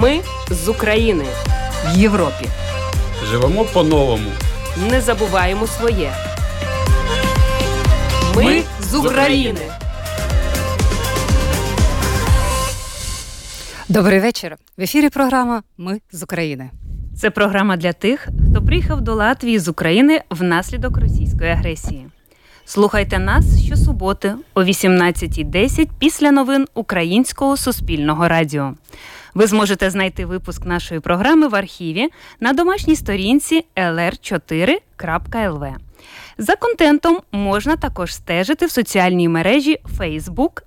[0.00, 1.24] Ми з України
[1.86, 2.48] в Європі.
[3.24, 4.30] Живемо по-новому.
[4.90, 6.12] Не забуваємо своє.
[8.36, 9.60] Ми з України.
[13.88, 14.56] Добрий вечір.
[14.76, 16.70] В ефірі програма Ми з України.
[17.16, 22.06] Це програма для тих, хто приїхав до Латвії з України внаслідок російської агресії.
[22.64, 28.74] Слухайте нас щосуботи о 18.10 після новин Українського суспільного радіо.
[29.34, 32.08] Ви зможете знайти випуск нашої програми в архіві
[32.40, 35.74] на домашній сторінці lr4.lv.
[36.38, 40.62] За контентом можна також стежити в соціальній мережі Facebook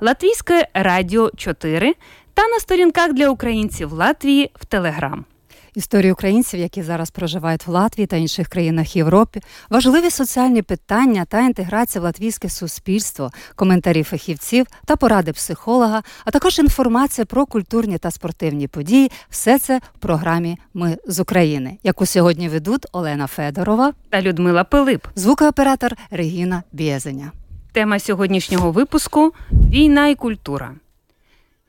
[0.00, 1.94] Латвійське Радіо 4
[2.34, 5.24] та на сторінках для українців Латвії в Телеграм.
[5.74, 11.40] Історії українців, які зараз проживають в Латвії та інших країнах Європи, важливі соціальні питання та
[11.40, 18.10] інтеграція в латвійське суспільство, коментарі фахівців та поради психолога, а також інформація про культурні та
[18.10, 19.10] спортивні події.
[19.28, 25.06] Все це в програмі Ми з України, яку сьогодні ведуть Олена Федорова та Людмила Пилип,
[25.14, 27.32] звукооператор Регіна Бєзеня.
[27.72, 30.74] Тема сьогоднішнього випуску війна і культура.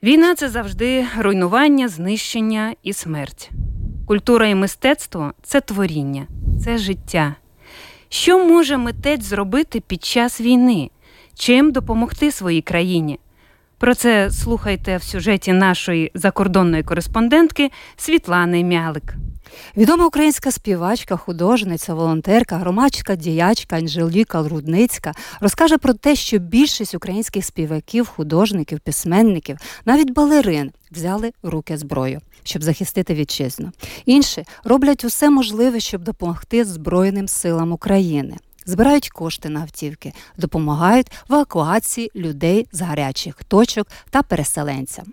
[0.04, 3.52] Війна це завжди руйнування, знищення і смерть.
[4.12, 6.28] Культура і мистецтво це творіння,
[6.64, 7.36] це життя.
[8.10, 10.90] Що може митець зробити під час війни?
[11.36, 13.20] Чим допомогти своїй країні?
[13.78, 19.16] Про це слухайте в сюжеті нашої закордонної кореспондентки Світлани Мялик.
[19.78, 27.46] Відома українська співачка, художниця, волонтерка, громадська діячка Анжеліка Рудницька розкаже про те, що більшість українських
[27.46, 33.72] співаків, художників, письменників, навіть балерин взяли руки зброю, щоб захистити вітчизну.
[34.06, 38.38] Інші роблять усе можливе, щоб допомогти Збройним силам України.
[38.66, 45.06] Збирають кошти на автівки, допомагають в евакуації людей з гарячих точок та переселенцям.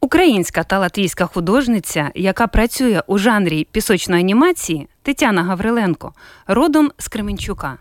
[0.00, 6.12] Українська та латвійська художниця, яка працює у жанрі пісочної анімації, Тетяна Гавриленко,
[6.46, 7.78] родом з Кременчука.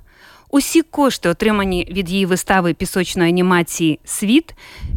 [0.51, 4.55] Усі кошти, отримані від її вистави пісочної анімації Світ,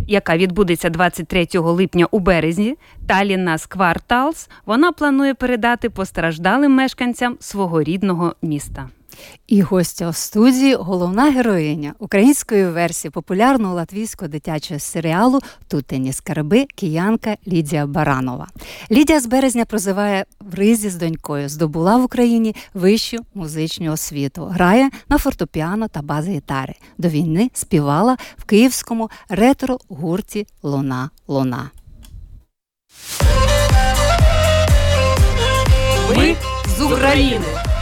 [0.08, 2.76] яка відбудеться 23 липня у березні,
[3.06, 8.88] Таліна Скварталс, вона планує передати постраждалим мешканцям свого рідного міста.
[9.46, 17.36] І гостя у студії головна героїня української версії популярного латвійського дитячого серіалу Тутені скарби киянка
[17.48, 18.48] Лідія Баранова.
[18.90, 24.90] Лідія з березня прозиває в ризі з донькою, здобула в Україні вищу музичну освіту, грає
[25.08, 26.74] на фортепіано та баз-гітари.
[26.98, 31.70] До війни співала в київському ретро-гурті Луна Луна.
[36.16, 36.36] Ми
[36.78, 37.73] з України.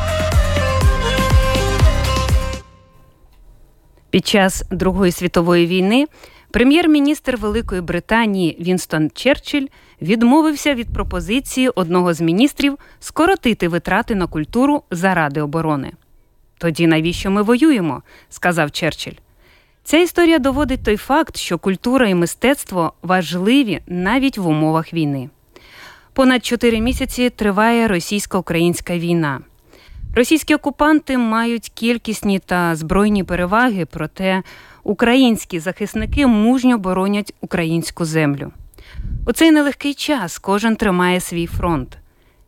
[4.12, 6.06] Під час Другої світової війни
[6.50, 9.66] прем'єр-міністр Великої Британії Вінстон Черчилль
[10.02, 15.92] відмовився від пропозиції одного з міністрів скоротити витрати на культуру заради оборони.
[16.58, 18.02] Тоді навіщо ми воюємо?
[18.28, 19.16] сказав Черчилль.
[19.84, 25.30] Ця історія доводить той факт, що культура і мистецтво важливі навіть в умовах війни.
[26.12, 29.40] Понад чотири місяці триває російсько-українська війна.
[30.14, 34.42] Російські окупанти мають кількісні та збройні переваги, проте
[34.82, 38.52] українські захисники мужньо боронять українську землю.
[39.26, 41.98] У цей нелегкий час кожен тримає свій фронт.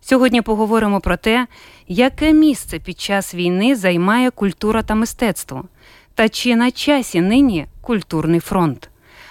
[0.01, 1.47] Сьогодні поговоримо про те,
[1.89, 5.65] яке місце під час війни займає культура та мистецтво,
[6.15, 8.91] та чи на часі нині культурний фронт.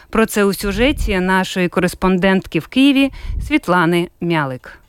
[0.09, 3.11] Про це у сюжеті нашої кореспондентки в Києві
[3.47, 4.82] Світлани Мялик.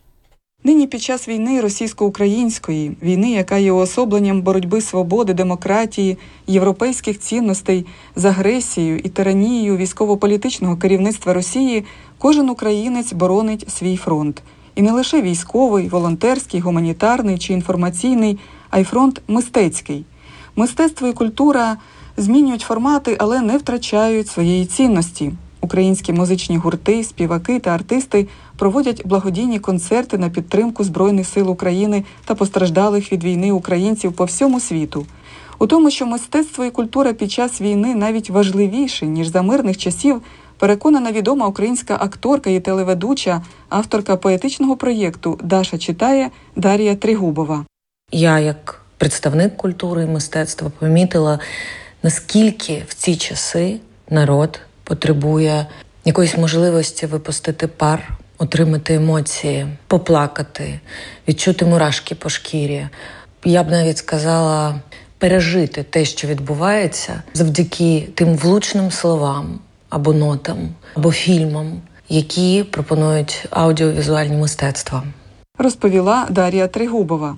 [0.66, 7.86] Нині під час війни російсько-української війни, яка є уособленням боротьби свободи, демократії, європейських цінностей
[8.16, 11.84] з агресією і тиранією військово-політичного керівництва Росії,
[12.18, 14.42] кожен українець боронить свій фронт,
[14.74, 18.38] і не лише військовий, волонтерський, гуманітарний чи інформаційний,
[18.70, 20.04] а й фронт мистецький.
[20.56, 21.76] Мистецтво і культура
[22.16, 25.32] змінюють формати, але не втрачають своєї цінності.
[25.64, 32.34] Українські музичні гурти, співаки та артисти проводять благодійні концерти на підтримку Збройних сил України та
[32.34, 35.06] постраждалих від війни українців по всьому світу.
[35.58, 40.22] У тому, що мистецтво і культура під час війни навіть важливіші ніж за мирних часів,
[40.58, 47.64] переконана відома українська акторка і телеведуча, авторка поетичного проєкту Даша читає Дар'я Тригубова.
[48.12, 51.38] Я, як представник культури і мистецтва, помітила
[52.02, 55.66] наскільки в ці часи народ потребує
[56.04, 60.80] якоїсь можливості випустити пар, отримати емоції, поплакати,
[61.28, 62.88] відчути мурашки по шкірі.
[63.44, 64.80] Я б навіть сказала
[65.18, 69.58] пережити те, що відбувається, завдяки тим влучним словам
[69.88, 70.58] або нотам,
[70.94, 75.04] або фільмам, які пропонують аудіовізуальні мистецтва.
[75.58, 77.36] Розповіла Дар'я Тригубова.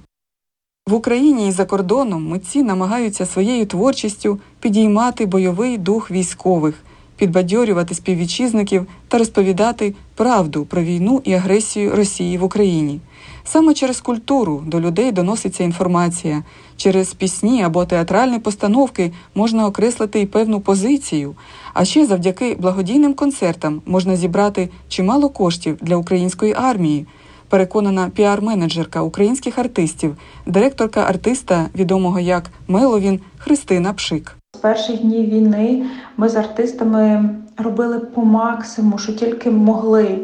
[0.86, 6.74] В Україні і за кордоном митці намагаються своєю творчістю підіймати бойовий дух військових,
[7.16, 13.00] підбадьорювати співвітчизників та розповідати правду про війну і агресію Росії в Україні.
[13.44, 16.42] Саме через культуру до людей доноситься інформація,
[16.76, 21.34] через пісні або театральні постановки можна окреслити і певну позицію.
[21.74, 27.06] А ще завдяки благодійним концертам можна зібрати чимало коштів для української армії.
[27.48, 30.16] Переконана піар-менеджерка українських артистів,
[30.46, 34.35] директорка артиста, відомого як Меловін Христина Пшик.
[34.56, 35.86] З перших днів війни
[36.16, 40.18] ми з артистами робили по максимуму, що тільки могли.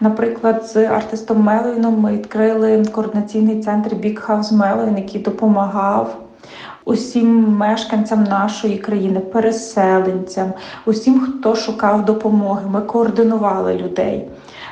[0.00, 6.20] Наприклад, з артистом Меловіном ми відкрили координаційний центр Big House Меловін, який допомагав
[6.84, 10.52] усім мешканцям нашої країни, переселенцям,
[10.86, 12.62] усім, хто шукав допомоги.
[12.70, 14.28] Ми координували людей.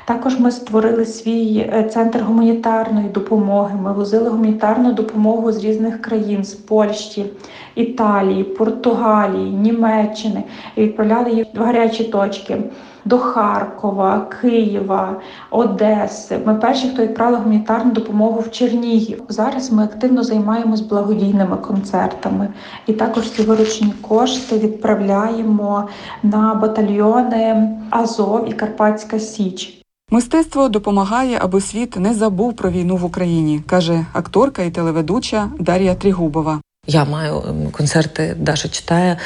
[0.07, 3.79] Також ми створили свій е, центр гуманітарної допомоги.
[3.83, 7.27] Ми возили гуманітарну допомогу з різних країн з Польщі,
[7.75, 10.45] Італії, Португалії, Німеччини
[10.77, 12.59] і відправляли їх в гарячі точки
[13.05, 15.21] до Харкова, Києва,
[15.51, 16.39] Одеси.
[16.47, 19.23] Ми перші, хто відправили гуманітарну допомогу в Чернігів.
[19.29, 22.49] Зараз ми активно займаємось благодійними концертами,
[22.87, 25.89] і також ці виручені кошти відправляємо
[26.23, 29.86] на батальйони Азов і Карпатська Січ.
[30.11, 35.95] Мистецтво допомагає, аби світ не забув про війну в Україні, каже акторка і телеведуча Дар'я
[35.95, 36.61] Трігубова.
[36.87, 37.43] Я маю
[37.73, 39.19] концерти, Даша читає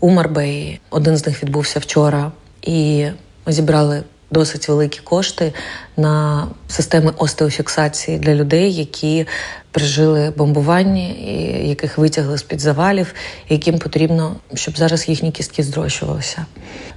[0.00, 0.80] у Марбеї.
[0.90, 2.32] Один з них відбувся вчора,
[2.62, 3.06] і
[3.46, 5.52] ми зібрали досить великі кошти
[5.96, 9.26] на системи остеофіксації для людей, які
[9.70, 13.14] пережили бомбування, і яких витягли з під завалів,
[13.48, 16.46] яким потрібно, щоб зараз їхні кістки здрощувалися.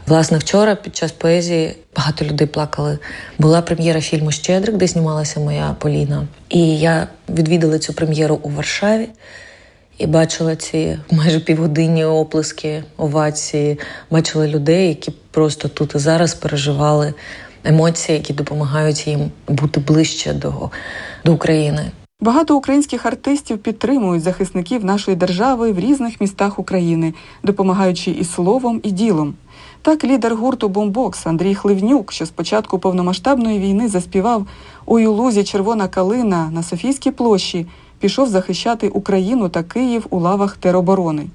[0.07, 2.99] Власне, вчора під час поезії багато людей плакали.
[3.37, 6.27] Була прем'єра фільму Щедрик, де знімалася моя Поліна.
[6.49, 9.07] І я відвідала цю прем'єру у Варшаві
[9.99, 13.79] і бачила ці майже півгодинні оплески, овації,
[14.11, 17.13] бачила людей, які просто тут і зараз переживали
[17.63, 20.69] емоції, які допомагають їм бути ближче до,
[21.25, 21.91] до України.
[22.21, 27.13] Багато українських артистів підтримують захисників нашої держави в різних містах України,
[27.43, 29.33] допомагаючи і словом, і ділом.
[29.81, 34.47] Так, лідер гурту Бомбокс Андрій Хливнюк, що з початку повномасштабної війни заспівав
[34.85, 37.65] «Ой у лузі червона калина на Софійській площі,
[37.99, 41.27] пішов захищати Україну та Київ у лавах тероборони.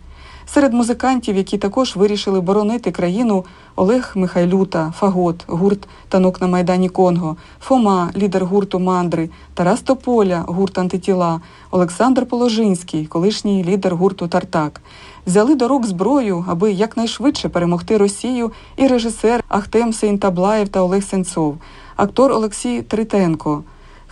[0.46, 3.44] Серед музикантів, які також вирішили боронити країну,
[3.76, 10.78] Олег Михайлюта, Фагот, гурт Танок на Майдані Конго, Фома, лідер гурту Мандри, Тарас Тополя, гурт
[10.78, 11.40] антитіла,
[11.70, 14.80] Олександр Положинський, колишній лідер гурту Тартак.
[15.26, 21.56] Взяли до рук зброю, аби якнайшвидше перемогти Росію, і режисер Ахтем Сейнтаблаєв та Олег Сенцов,
[21.96, 23.62] актор Олексій Тритенко,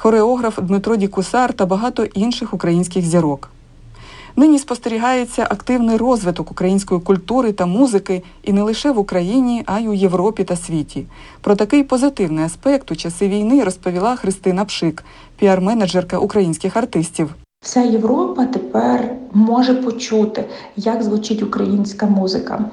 [0.02, 3.50] хореограф Дмитро Дікусар та багато інших українських зірок.
[4.36, 9.86] Нині спостерігається активний розвиток української культури та музики і не лише в Україні, а й
[9.88, 11.06] у Європі та світі.
[11.40, 15.04] Про такий позитивний аспект у часи війни розповіла Христина Пшик,
[15.42, 17.34] піар-менеджерка українських артистів.
[17.64, 20.44] Вся Європа тепер може почути,
[20.76, 22.64] як звучить українська музика.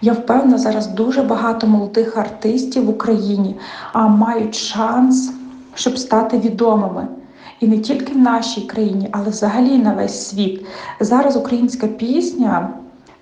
[0.00, 3.56] Я впевнена, зараз дуже багато молодих артистів в Україні
[3.92, 5.32] а мають шанс,
[5.74, 7.08] щоб стати відомими.
[7.60, 10.66] І не тільки в нашій країні, але взагалі на весь світ.
[11.00, 12.70] Зараз українська пісня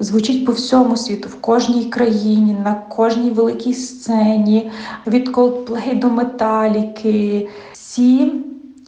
[0.01, 4.71] звучить по всьому світу, в кожній країні, на кожній великій сцені,
[5.07, 7.49] від Coldplay до Металіки.
[7.73, 8.33] Всі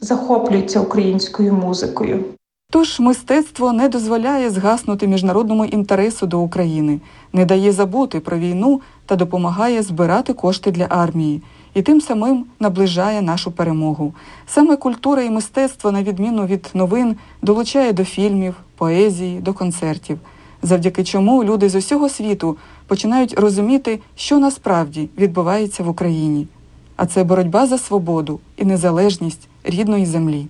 [0.01, 2.25] захоплюються українською музикою.
[2.71, 7.01] Тож мистецтво не дозволяє згаснути міжнародному інтересу до України,
[7.33, 11.43] не дає забути про війну та допомагає збирати кошти для армії
[11.75, 14.15] і тим самим наближає нашу перемогу.
[14.47, 20.19] Саме культура і мистецтво, на відміну від новин, долучає до фільмів, поезії, до концертів,
[20.63, 26.47] завдяки чому люди з усього світу починають розуміти, що насправді відбувається в Україні.
[26.97, 30.47] А це боротьба за свободу і незалежність рідної землі.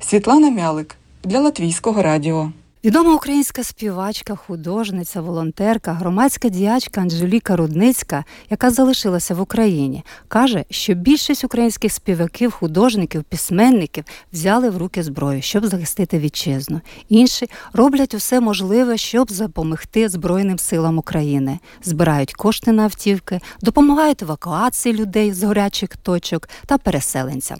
[0.00, 2.50] Світлана Мялик для Латвійського радіо.
[2.84, 10.94] Відома українська співачка, художниця, волонтерка, громадська діячка Анжеліка Рудницька, яка залишилася в Україні, каже, що
[10.94, 16.80] більшість українських співаків, художників, письменників взяли в руки зброю, щоб захистити вітчизну.
[17.08, 24.94] Інші роблять усе можливе, щоб допомогти Збройним силам України, збирають кошти на автівки, допомагають евакуації
[24.94, 27.58] людей з горячих точок та переселенцям.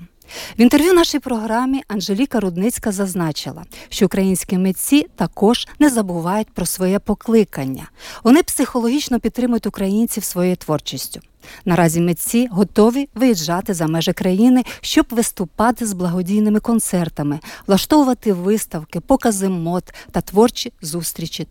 [0.58, 6.98] В інтерв'ю нашій програмі Анжеліка Рудницька зазначила, що українські митці також не забувають про своє
[6.98, 7.88] покликання.
[8.24, 11.20] Вони психологічно підтримують українців своєю творчістю.
[11.64, 19.48] Наразі митці готові виїжджати за межі країни, щоб виступати з благодійними концертами, влаштовувати виставки, покази
[19.48, 21.46] мод та творчі зустрічі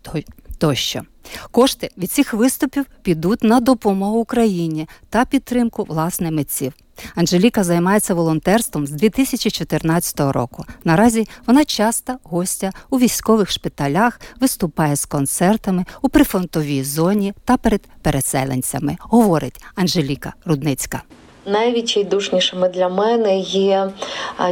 [0.58, 1.02] тощо.
[1.50, 6.72] Кошти від цих виступів підуть на допомогу Україні та підтримку власне митців.
[7.14, 10.64] Анжеліка займається волонтерством з 2014 року.
[10.84, 17.82] Наразі вона часто гостя у військових шпиталях, виступає з концертами у прифронтовій зоні та перед
[18.02, 21.02] переселенцями, говорить Анжеліка Рудницька.
[21.46, 23.90] Найвідчайдушнішими для мене є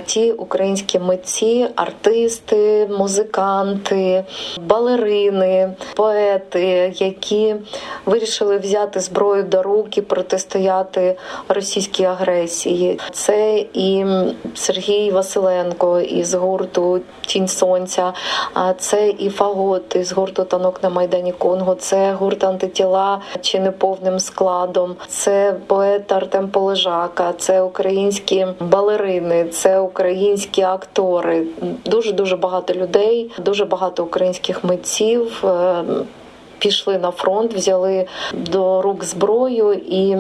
[0.07, 4.25] ті українські митці, артисти, музиканти,
[4.61, 7.57] балерини, поети, які
[8.07, 11.17] вирішили взяти зброю до рук і протистояти
[11.49, 13.01] російській агресії.
[13.13, 14.05] Це і
[14.55, 18.13] Сергій Василенко із гурту Тінь Сонця,
[18.79, 24.21] це і Фагот із гурту Танок на Майдані Конго, це гурт антитіла чи не повним
[24.21, 26.80] складом, це поет Артем Полежа.
[26.81, 31.47] Жака, це українські балерини, це українські актори.
[31.85, 35.45] Дуже дуже багато людей, дуже багато українських митців.
[36.61, 40.17] Пішли на фронт, взяли до рук зброю і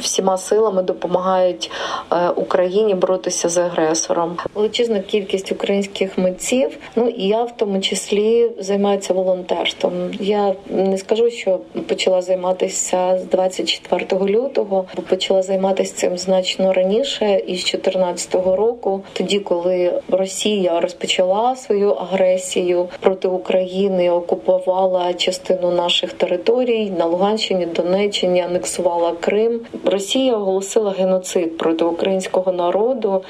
[0.00, 1.70] всіма силами допомагають
[2.12, 4.36] е, Україні боротися з агресором.
[4.54, 6.78] Величезна кількість українських митців.
[6.96, 9.92] Ну і я в тому числі займаюся волонтерством.
[10.20, 17.24] Я не скажу, що почала займатися з 24 лютого, бо почала займатися цим значно раніше,
[17.46, 26.12] із 2014 року, тоді коли Росія розпочала свою агресію проти України, окупувала частину частину наших
[26.12, 29.60] територій на Луганщині, Донеччині, анексувала Крим.
[29.84, 33.22] Росія оголосила геноцид проти українського народу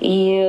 [0.00, 0.44] і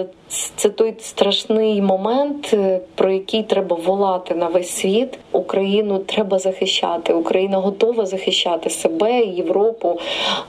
[0.56, 5.20] це той страшний момент, е, про який треба волати на весь світ.
[5.32, 7.14] Україну треба захищати.
[7.14, 10.00] Україна готова захищати себе, Європу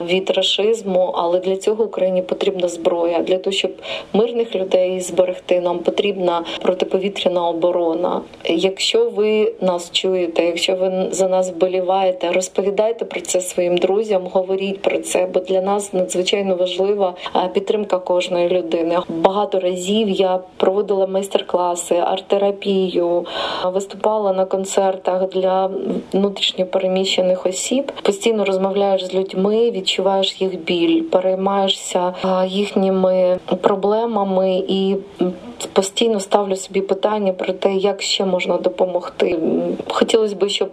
[0.01, 1.13] від рашизму.
[1.15, 3.19] Але для цього Україні потрібна зброя.
[3.19, 3.71] Для того щоб
[4.13, 8.21] мирних людей зберегти, нам потрібна протиповітряна оборона.
[8.45, 14.81] Якщо ви нас чуєте, якщо ви за нас вболіваєте, розповідайте про це своїм друзям, говоріть
[14.81, 17.13] про це, бо для нас надзвичайно важлива
[17.53, 18.97] підтримка кожної людини.
[19.09, 23.25] Багато разів я проводила майстер-класи, арт-терапію,
[23.65, 25.69] виступала на концертах для
[26.13, 27.91] внутрішньопереміщених осіб.
[28.01, 32.13] Постійно розмовляєш з людьми, відчуваєш їх біль, переймаєшся
[32.47, 34.95] їхніми проблемами і
[35.73, 39.39] постійно ставлю собі питання про те, як ще можна допомогти.
[39.87, 40.69] Хотілося б, щоб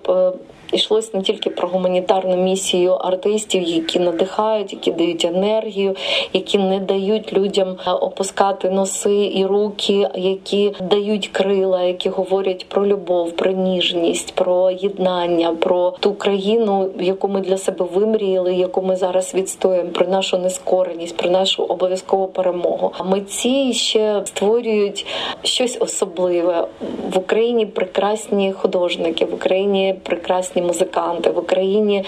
[0.75, 5.97] йшлось не тільки про гуманітарну місію артистів, які надихають, які дають енергію,
[6.33, 12.87] які не дають людям е, опускати носи і руки, які дають крила, які говорять про
[12.87, 18.97] любов, про ніжність, про єднання, про ту країну, яку ми для себе вимріяли, яку ми
[18.97, 22.93] зараз відстоюємо, про нашу нескореність, про нашу обов'язкову перемогу.
[22.99, 25.07] А митці ще створюють
[25.43, 26.66] щось особливе
[27.14, 27.66] в Україні.
[27.66, 32.04] Прекрасні художники в Україні прекрасні музиканти в Україні,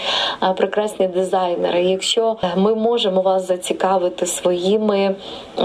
[0.57, 1.85] прекрасні дизайнери.
[1.85, 5.15] Якщо ми можемо вас зацікавити своїми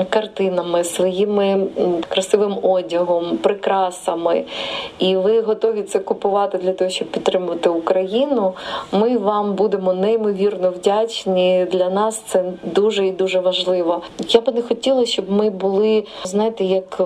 [0.10, 1.68] картинами, своїми
[2.10, 4.44] красивим одягом, прикрасами,
[5.00, 8.54] і ви готові це купувати для того, щоб підтримувати Україну,
[8.92, 11.68] ми вам будемо неймовірно вдячні.
[11.72, 14.02] Для нас це дуже і дуже важливо.
[14.30, 17.02] Я би не хотіла, щоб ми були, знаєте, як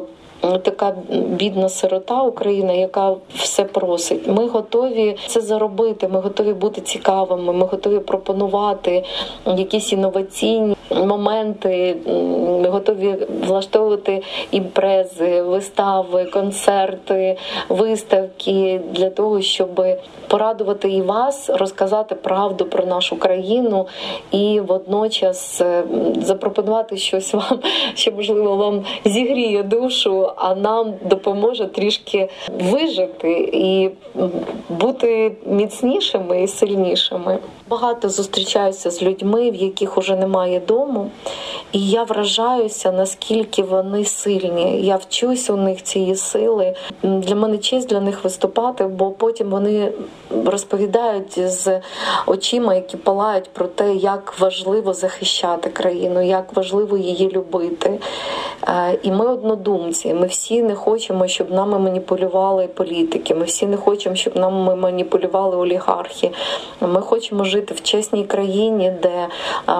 [0.63, 4.27] така бідна сирота Україна, яка все просить.
[4.27, 6.07] Ми готові це заробити.
[6.07, 7.53] Ми готові бути цікавими.
[7.53, 9.03] Ми готові пропонувати
[9.45, 11.97] якісь інноваційні моменти.
[12.61, 13.15] Ми готові
[13.47, 17.37] влаштовувати імпрези, вистави, концерти,
[17.69, 19.85] виставки для того, щоб
[20.27, 23.87] порадувати і вас, розказати правду про нашу країну
[24.31, 25.61] і водночас
[26.21, 27.59] запропонувати щось вам,
[27.95, 33.89] що можливо вам зігріє душу а нам допоможе трішки вижити і
[34.69, 37.37] бути міцнішими і сильнішими.
[37.69, 41.11] Багато зустрічаюся з людьми, в яких уже немає дому,
[41.71, 44.81] і я вражаюся, наскільки вони сильні.
[44.81, 46.75] Я вчусь у них цієї сили.
[47.03, 49.91] Для мене честь для них виступати, бо потім вони
[50.45, 51.81] розповідають з
[52.25, 57.99] очима, які палають про те, як важливо захищати країну, як важливо її любити.
[58.67, 60.13] Е, і ми однодумці.
[60.15, 63.35] Ми всі не хочемо, щоб нами маніпулювали політики.
[63.35, 66.31] Ми всі не хочемо, щоб нами маніпулювали олігархи.
[66.81, 69.27] Ми хочемо жити в чесній країні, де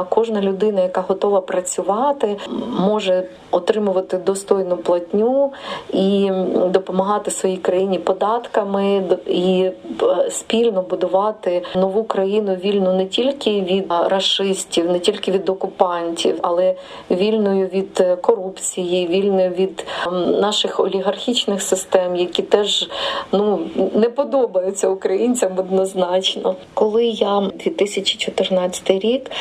[0.10, 2.38] кожна людина, яка готова працювати,
[2.80, 5.52] може отримувати достойну платню
[5.94, 6.32] і
[6.70, 9.72] допомагати своїй країні податками і
[10.04, 16.76] е, спільно будувати нову країну вільну не тільки від расистів, не тільки від окупантів, але
[17.12, 19.86] вільною від корупції, вільною від
[20.26, 22.90] наших олігархічних систем, які теж
[23.32, 23.60] ну
[23.94, 26.56] не подобаються українцям однозначно.
[26.74, 29.32] Коли я 2014 рік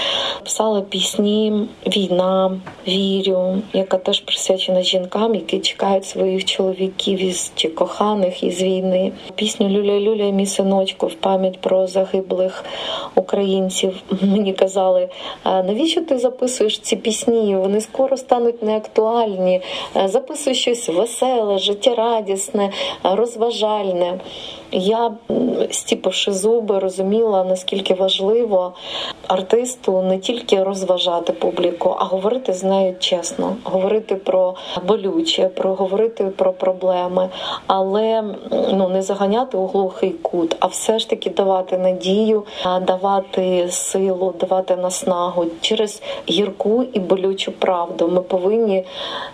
[0.42, 8.42] писала пісні Війна, вірю, яка теж присвячена жінкам, які чекають своїх чоловіків із чи коханих
[8.42, 9.12] із війни.
[9.34, 12.64] Пісню Люля Люля, мій синочку в пам'ять про загиблих
[13.14, 14.02] українців.
[14.22, 15.08] Мені казали,
[15.44, 17.56] навіщо ти записуєш ці пісні?
[17.56, 19.60] Вони скоро стануть неактуальні.
[20.04, 22.70] Записуй щось веселе, життєрадісне,
[23.02, 24.20] розважальне.
[24.72, 25.12] Я
[25.70, 28.72] стіпивши зуби, розуміла наскільки важливо
[29.28, 34.54] артисту не тільки розважати публіку, а говорити з нею чесно, говорити про
[34.86, 37.28] болюче, про говорити про проблеми,
[37.66, 42.42] але ну не заганяти у глухий кут, а все ж таки давати надію,
[42.86, 48.08] давати силу, давати наснагу через гірку і болючу правду.
[48.08, 48.84] Ми повинні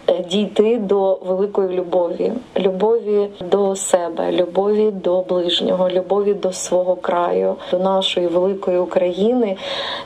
[0.07, 7.55] е, дійти до великої любові, любові до себе, любові до ближнього, любові до свого краю,
[7.71, 9.57] до нашої великої України,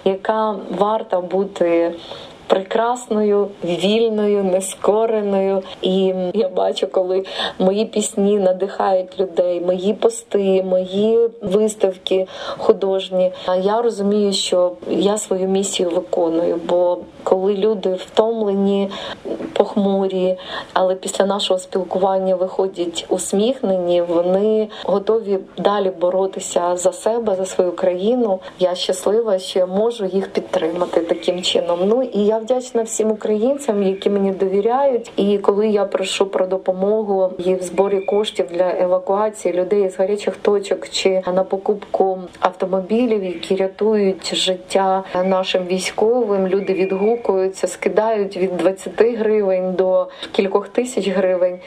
[0.05, 1.95] яка варта бути
[2.47, 5.63] прекрасною, вільною, нескореною.
[5.83, 7.25] І я бачу, коли
[7.59, 12.27] мої пісні надихають людей, мої пости, мої виставки
[12.59, 13.33] художні.
[13.47, 16.61] А я розумію, що я свою місію виконую.
[16.69, 18.91] Бо коли люди втомлені,
[19.53, 20.37] похмурі,
[20.73, 28.41] але після нашого спілкування виходять усміхнені, вони готові далі боротися за себе, за свою країну.
[28.59, 31.79] Я щаслива, що я можу їх підтримати таким чином.
[31.87, 35.13] Ну і я вдячна всім українцям, які мені довіряють.
[35.17, 40.37] І коли я прошу про допомогу і в зборі коштів для евакуації людей з гарячих
[40.37, 48.93] точок чи на покупку автомобілів, які рятують життя нашим військовим, люди відгукуються, скидають від 20
[48.99, 51.59] гривень до кількох тисяч гривень.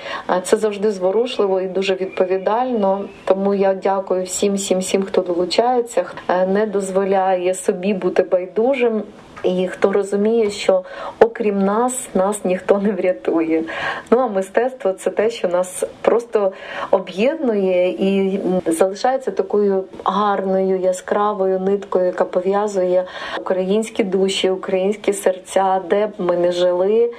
[0.43, 3.05] Це завжди зворушливо і дуже відповідально.
[3.25, 6.05] Тому я дякую всім, всім, всім, хто долучається,
[6.47, 9.03] не дозволяє собі бути байдужим.
[9.47, 10.83] І хто розуміє, що
[11.19, 13.63] окрім нас, нас ніхто не врятує.
[14.11, 16.51] Ну а мистецтво це те, що нас просто
[16.91, 23.05] об'єднує і залишається такою гарною, яскравою ниткою, яка пов'язує
[23.39, 27.11] українські душі, українські серця, де б ми не жили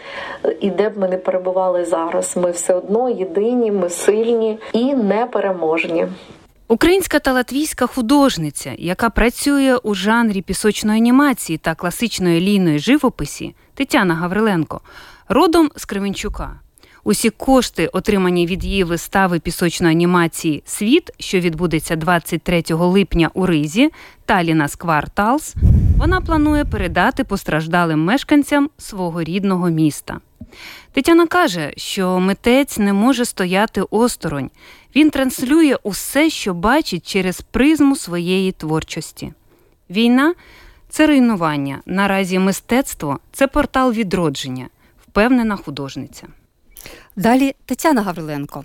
[0.61, 2.37] і де б ми не перебували зараз.
[2.37, 6.07] Ми все одно єдині, ми сильні і непереможні.
[6.71, 14.15] Українська та латвійська художниця, яка працює у жанрі пісочної анімації та класичної лійної живописі Тетяна
[14.15, 14.81] Гавриленко,
[15.29, 16.61] родом з Кременчука.
[17.05, 23.91] Усі кошти, отримані від її вистави пісочної анімації Світ, що відбудеться 23 липня у Ризі
[24.27, 25.55] Таліна Скварталс,
[25.99, 30.21] вона планує передати постраждалим мешканцям свого рідного міста.
[30.93, 34.51] Тетяна каже, що митець не може стояти осторонь.
[34.99, 39.33] Він транслює усе, що бачить через призму своєї творчості.
[39.91, 40.35] Війна
[40.89, 41.81] це руйнування.
[41.87, 44.69] Наразі мистецтво це портал відродження,
[45.07, 46.27] впевнена художниця.
[47.17, 48.65] Далі Тетяна Гавриленко.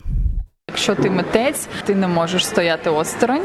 [0.69, 3.41] Якщо ти митець, ти не можеш стояти осторонь,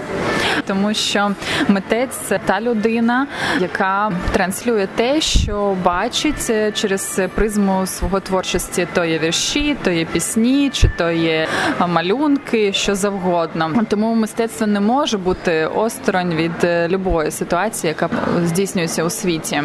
[0.67, 1.31] тому що
[1.69, 3.27] митець це та людина,
[3.61, 8.89] яка транслює те, що бачить через призму свого творчості.
[8.93, 11.49] То є вірші, то є пісні, чи то є
[11.89, 13.71] малюнки, що завгодно.
[13.89, 18.09] Тому мистецтво не може бути осторонь від любої ситуації, яка
[18.45, 19.63] здійснюється у світі.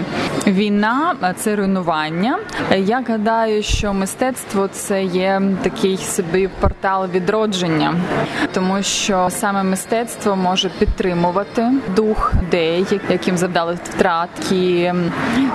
[0.48, 2.39] Війна це руйнування.
[2.78, 7.96] Я гадаю, що мистецтво це є такий собі портал відродження народження,
[8.54, 14.94] тому що саме мистецтво може підтримувати дух людей, яким завдали втрат, які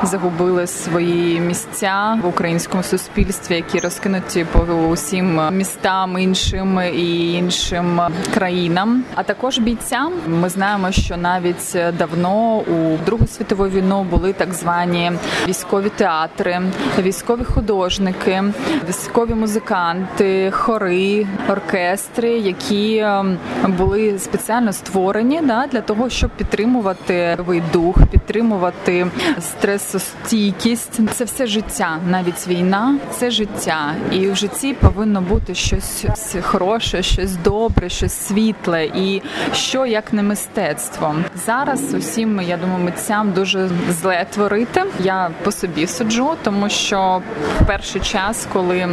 [0.02, 4.58] загубили свої місця в українському суспільстві, які розкинуті по
[4.90, 8.00] усім містам, іншим і іншим
[8.34, 9.04] країнам.
[9.14, 10.12] А також бійцям.
[10.26, 15.12] Ми знаємо, що навіть давно у Другу світову війну були так звані
[15.48, 16.60] військові театри,
[16.98, 18.42] військові художники,
[18.88, 23.38] військові музиканти, хори, оркестри оркестри, які ем,
[23.68, 29.06] були спеціально створені да, для того, щоб підтримувати бойовий дух, підтримувати
[29.40, 31.00] стресостійкість.
[31.12, 36.06] Це все життя, навіть війна це життя, і в житті повинно бути щось
[36.42, 41.14] хороше, щось добре, щось світле, і що як не мистецтво.
[41.46, 44.84] Зараз усім я думаю, митцям дуже зле творити.
[45.04, 47.22] Я по собі суджу, тому що
[47.60, 48.88] в перший час, коли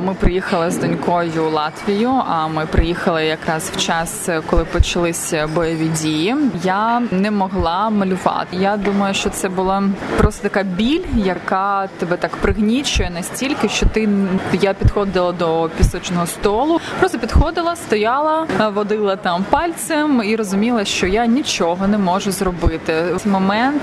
[0.00, 5.88] ми приїхали з донькою в Латвію, а ми приїхали якраз в час, коли почалися бойові
[5.88, 8.56] дії, я не могла малювати.
[8.56, 9.82] Я думаю, що це була
[10.16, 14.08] просто така біль, яка тебе так пригнічує настільки, що ти
[14.52, 21.26] я підходила до пісочного столу, просто підходила, стояла, водила там пальцем і розуміла, що я
[21.26, 22.94] нічого не можу зробити.
[23.24, 23.82] В момент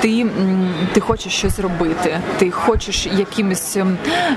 [0.00, 0.26] ти
[0.92, 3.78] ти хочеш щось робити, ти хочеш якимось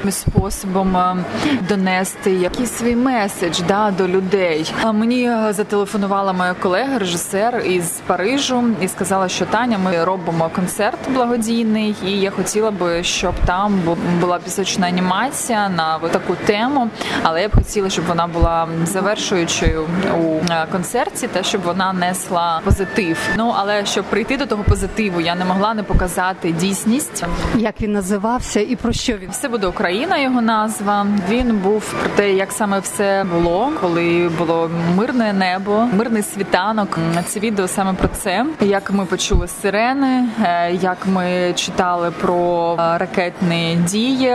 [0.09, 1.23] способом
[1.69, 2.95] донести якийсь свій
[3.31, 4.73] меседж да, до людей.
[4.93, 11.95] Мені зателефонувала моя колега, режисер із Парижу, і сказала, що Таня, ми робимо концерт благодійний,
[12.05, 13.79] і я хотіла би, щоб там
[14.19, 16.89] була пісочна анімація на таку тему.
[17.23, 19.87] Але я б хотіла, щоб вона була завершуючою
[20.21, 20.41] у
[20.71, 23.17] концерті, та щоб вона несла позитив.
[23.37, 27.23] Ну але щоб прийти до того позитиву, я не могла не показати дійсність.
[27.55, 30.17] Як він називався і про що він все буде Україна?
[30.17, 31.07] Його назва.
[31.29, 36.99] Він був про те, як саме все було, коли було мирне небо, мирний світанок.
[37.25, 42.97] Це відео саме про це, як ми почули сирени, е, як ми читали про е,
[42.97, 44.33] ракетні дії.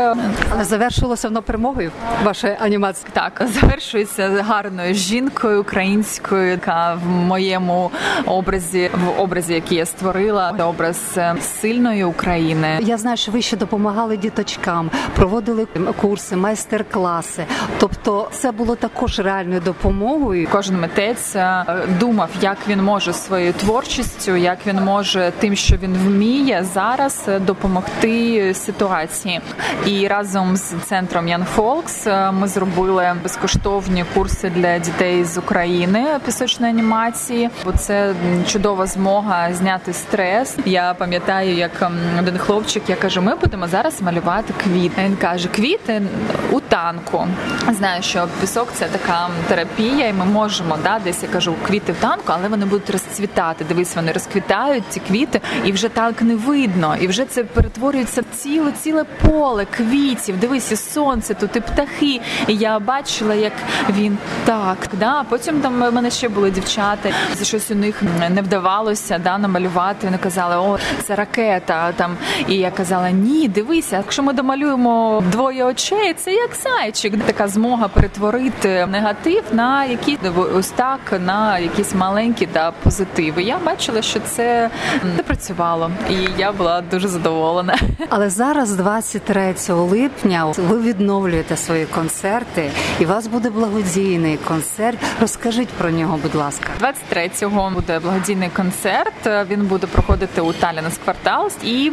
[0.50, 1.90] Але завершилося воно перемогою.
[2.24, 7.90] Ваша анімація так завершується гарною жінкою українською, яка в моєму
[8.26, 12.78] образі, в образі, який я створила, образ е, сильної України.
[12.82, 15.66] Я знаю, що ви ще допомагали діточкам, проводили
[16.00, 17.44] курси, майстер-класи.
[17.78, 20.48] Тобто, це було також реальною допомогою.
[20.52, 21.64] Кожен митець е,
[22.00, 27.38] думав, як він може своєю творчістю, як він може тим, що він вміє зараз е,
[27.38, 29.40] допомогти ситуації.
[29.86, 36.72] І разом з центром Young Folks ми зробили безкоштовні курси для дітей з України пісочної
[36.72, 38.14] анімації, бо це
[38.46, 40.56] чудова змога зняти стрес.
[40.64, 45.02] Я пам'ятаю, як один хлопчик я кажу, ми будемо зараз малювати квіти.
[45.04, 46.02] Він каже, квіти
[46.50, 47.26] у танку.
[47.72, 51.96] Знаю, що пісок це така терапія, і ми можемо да, десь я кажу квіти в
[51.96, 53.64] танку, але вони будуть розцвітати.
[53.64, 58.36] Дивись, вони розквітають ці квіти, і вже танк не видно, і вже це перетворюється в
[58.36, 60.40] ціле ціле поле квітів.
[60.40, 62.20] Дивись, і сонце тут і птахи.
[62.46, 63.52] І я бачила, як
[63.90, 64.78] він так.
[64.92, 67.10] Да, Потім там в мене ще були дівчата,
[67.42, 70.06] щось у них не вдавалося да, намалювати.
[70.06, 71.92] Вони казали, о, це ракета.
[71.92, 72.16] Там
[72.48, 77.24] і я казала, ні, дивися, якщо ми домалюємо двоє очей, це як зайчик.
[77.26, 80.18] Така змога перетворити негатив на якісь
[80.54, 83.42] ось так, на якісь маленькі да, позитиви.
[83.42, 84.70] Я бачила, що це
[85.16, 87.78] не працювало, і я була дуже задоволена.
[88.08, 94.98] Але зараз, 23 липня, ви відновлюєте свої концерти, і у вас буде благодійний концерт.
[95.20, 96.68] Розкажіть про нього, будь ласка.
[96.80, 99.46] 23-го буде благодійний концерт.
[99.50, 101.92] Він буде проходити у Талінс квартал, і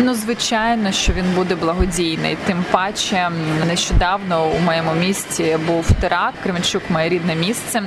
[0.00, 2.36] ну звичайно, що він буде благодійний.
[2.46, 3.30] Тим паче
[3.66, 6.34] нещодавно у моєму місті був теракт.
[6.42, 7.82] Кременчук, моє рідне місце,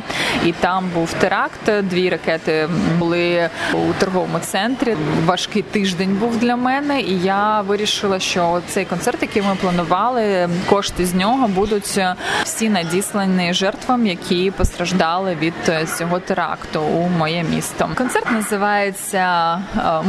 [0.46, 1.72] і там був теракт.
[1.82, 4.96] Дві ракети були у торговому центрі.
[5.26, 11.06] Важкий тиждень був для мене, і я вирішила, що цей концерт, який ми планували, кошти
[11.06, 12.00] з нього будуть
[12.44, 15.54] всі надіслані жертвам, які постраждали від
[15.98, 17.89] цього теракту у моє місто.
[17.96, 19.60] Концерт називається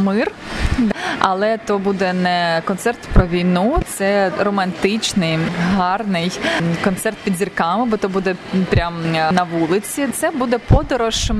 [0.03, 0.31] Мир,
[1.19, 5.39] але то буде не концерт про війну, це романтичний,
[5.77, 6.31] гарний
[6.83, 8.35] концерт під зірками, бо то буде
[8.69, 8.97] прямо
[9.31, 10.07] на вулиці.
[10.07, 11.31] Це буде подорож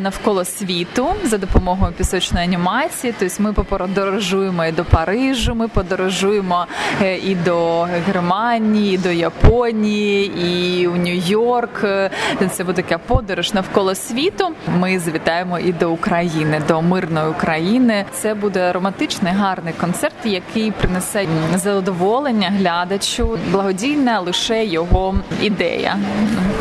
[0.00, 3.14] навколо світу за допомогою пісочної анімації.
[3.18, 6.66] Тобто ми подорожуємо і до Парижу, ми подорожуємо
[7.02, 12.10] е, і до Германії, і до Японії, і у Нью-Йорк.
[12.50, 14.50] Це буде така подорож навколо світу.
[14.78, 18.04] Ми завітаємо і до України, до мирної України.
[18.12, 23.38] Це буде романтичний гарний концерт, який принесе задоволення глядачу.
[23.52, 25.53] Благодійна лише його ідея.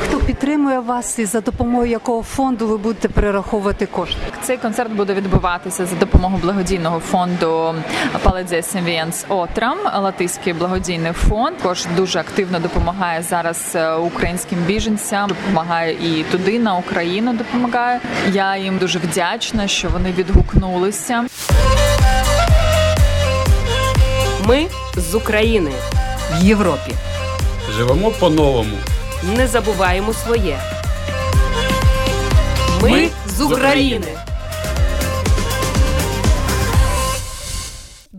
[0.03, 4.17] Хто підтримує вас і за допомогою якого фонду ви будете перераховувати кошти?
[4.41, 7.75] Цей концерт буде відбуватися за допомогою благодійного фонду
[8.23, 11.57] Паледзе Сенвієнс Отрам, Латиський благодійний фонд.
[11.57, 15.29] Також дуже активно допомагає зараз е, українським біженцям.
[15.29, 17.99] Допомагає і туди на Україну допомагає.
[18.31, 21.25] Я їм дуже вдячна, що вони відгукнулися.
[24.47, 25.71] Ми з України
[26.31, 26.93] в Європі.
[27.77, 28.77] Живемо по-новому.
[29.37, 30.59] Не забуваємо своє.
[32.81, 34.07] Ми з України.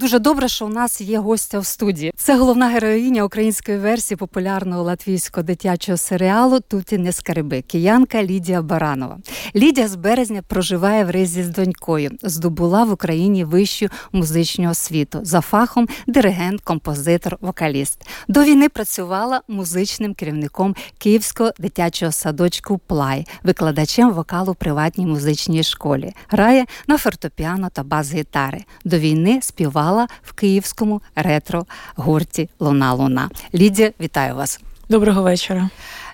[0.05, 2.13] Дуже добре, що у нас є гостя в студії.
[2.17, 9.19] Це головна героїня української версії популярного латвійського дитячого серіалу Туті не скарби киянка Лідія Баранова.
[9.57, 12.11] Лідія з березня проживає в Ризі з донькою.
[12.23, 18.07] Здобула в Україні вищу музичну освіту за фахом диригент, композитор, вокаліст.
[18.29, 26.13] До війни працювала музичним керівником Київського дитячого садочку Плай, викладачем вокалу в приватній музичній школі.
[26.29, 28.65] Грає на фортепіано та бас-гітари.
[28.85, 33.31] До війни співала в київському ретро гурті Луна Луна.
[33.55, 34.61] Лідія, вітаю вас.
[34.89, 35.71] Доброго вечора.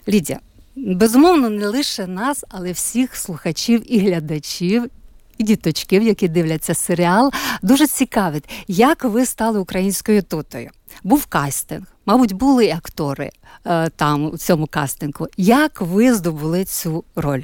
[0.08, 0.38] Лідія,
[0.76, 4.90] безумовно, не лише нас, але всіх слухачів і глядачів.
[5.38, 10.70] І діточків, які дивляться серіал, дуже цікавить, як ви стали українською тутою.
[11.02, 13.30] Був кастинг, мабуть, були і актори
[13.66, 15.26] е, там у цьому кастингу.
[15.36, 17.42] Як ви здобули цю роль?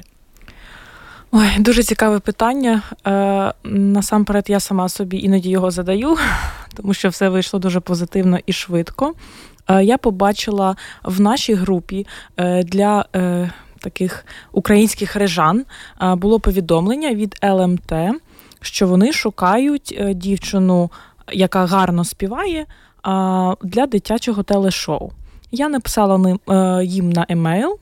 [1.31, 2.81] Ой, дуже цікаве питання.
[3.07, 6.17] Е, Насамперед, я сама собі іноді його задаю,
[6.75, 9.13] тому що все вийшло дуже позитивно і швидко.
[9.67, 15.65] Е, Я побачила в нашій групі е, для е, таких українських режан
[16.01, 17.93] е, було повідомлення від ЛМТ,
[18.61, 20.91] що вони шукають е, дівчину,
[21.31, 22.65] яка гарно співає,
[23.63, 25.11] для дитячого телешоу.
[25.51, 27.79] Я написала е, їм на емейл,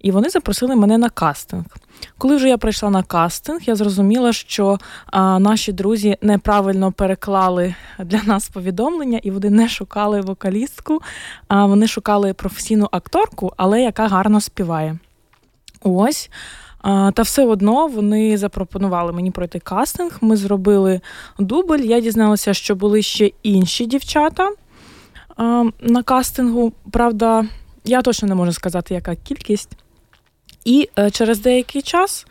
[0.00, 1.64] і вони запросили мене на кастинг.
[2.18, 8.22] Коли вже я прийшла на кастинг, я зрозуміла, що а, наші друзі неправильно переклали для
[8.22, 11.02] нас повідомлення, і вони не шукали вокалістку,
[11.48, 14.98] а вони шукали професійну акторку, але яка гарно співає.
[15.82, 16.30] Ось.
[17.14, 20.18] Та все одно вони запропонували мені пройти кастинг.
[20.20, 21.00] Ми зробили
[21.38, 21.80] дубль.
[21.80, 24.50] Я дізналася, що були ще інші дівчата
[25.80, 26.72] на кастингу.
[26.90, 27.44] Правда,
[27.84, 29.85] я точно не можу сказати, яка кількість.
[30.66, 32.26] І е, через деякий час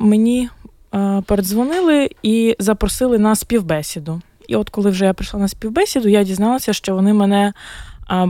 [0.00, 0.48] мені
[0.94, 4.20] е, передзвонили і запросили на співбесіду.
[4.48, 7.52] І от коли вже я прийшла на співбесіду, я дізналася, що вони мене
[8.10, 8.28] е,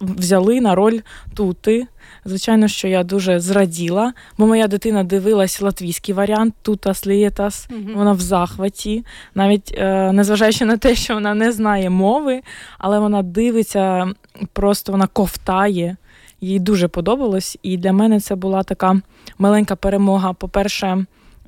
[0.00, 1.00] взяли на роль
[1.34, 1.86] тути.
[2.24, 7.68] Звичайно, що я дуже зраділа, бо моя дитина дивилась латвійський варіант Тутас Лієтас.
[7.70, 7.94] Мгм.
[7.94, 9.78] Вона в захваті, навіть
[10.12, 12.40] незважаючи на те, що вона не знає мови,
[12.78, 14.12] але вона дивиться,
[14.52, 15.96] просто вона ковтає.
[16.40, 19.00] Їй дуже подобалось, і для мене це була така
[19.38, 20.32] маленька перемога.
[20.32, 21.06] По-перше,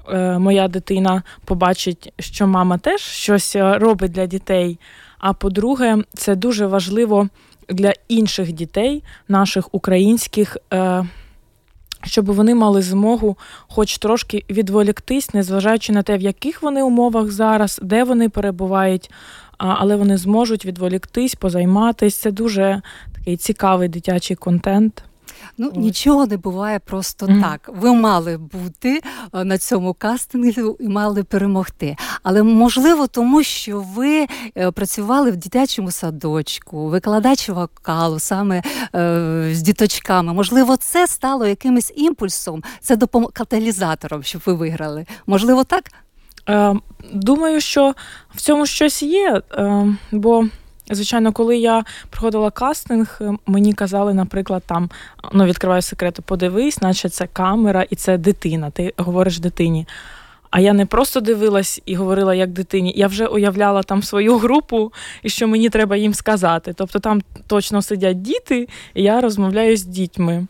[0.09, 4.79] е, моя дитина побачить, що мама теж щось е, робить для дітей.
[5.19, 7.29] А по-друге, це дуже важливо
[7.69, 11.05] для інших дітей, наших українських, е,
[12.05, 13.37] щоб вони мали змогу
[13.69, 19.11] хоч трошки відволіктись, незважаючи на те, в яких вони умовах зараз, де вони перебувають,
[19.59, 22.17] але вони зможуть відволіктись, позайматись.
[22.17, 22.83] Це дуже
[23.37, 25.05] цікавий дитячий контент.
[25.59, 27.43] Ну нічого не буває просто Мгм.
[27.43, 27.71] так.
[27.75, 29.01] Ви мали бути
[29.35, 31.97] е, на цьому кастингу і мали перемогти.
[32.23, 38.63] Але можливо, тому що ви е, працювали в дитячому садочку, викладач вокалу саме
[38.95, 40.33] е, з діточками.
[40.33, 43.27] Можливо, це стало якимось імпульсом, це допом...
[43.33, 45.07] каталізатором, щоб ви виграли.
[45.27, 45.85] Можливо, так?
[46.49, 46.75] Е,
[47.13, 47.95] думаю, що
[48.35, 50.45] в цьому щось є, е, бо.
[50.91, 54.91] Звичайно, коли я проходила кастинг, е, мені казали, наприклад, там
[55.33, 58.71] ну відкриваю секрет, подивись, наче це камера і це дитина.
[58.71, 59.87] Ти говориш дитині.
[60.51, 64.93] А я не просто дивилась і говорила як дитині, я вже уявляла там свою групу
[65.23, 66.73] і що мені треба їм сказати.
[66.77, 70.47] Тобто там точно сидять діти, і я розмовляю з дітьми.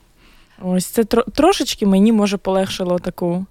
[0.63, 3.47] Ось це тро- трошечки мені може полегшило таку.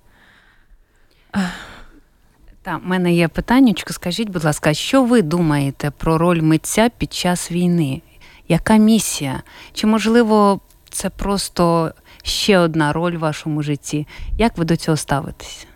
[2.70, 3.94] Та, в мене є питаннячко.
[3.94, 8.02] Скажіть, будь ласка, що ви думаєте про роль митця під час війни?
[8.48, 9.42] Яка місія?
[9.74, 11.92] Чи можливо це просто
[12.24, 14.08] ще одна роль в вашому житті?
[14.38, 15.68] Як ви до цього ставитесь?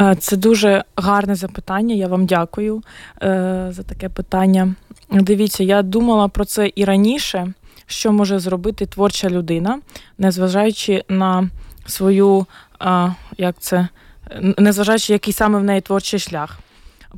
[0.00, 1.94] Е, Це дуже гарне запитання.
[1.94, 2.82] Я вам дякую
[3.22, 4.74] е, за таке питання.
[5.10, 7.52] Дивіться, я думала про це і раніше,
[7.86, 9.80] що може зробити творча людина,
[10.18, 11.50] незважаючи на
[11.86, 12.46] свою,
[12.80, 13.88] е, як це,
[14.40, 16.58] незважаючи, який саме в неї творчий шлях.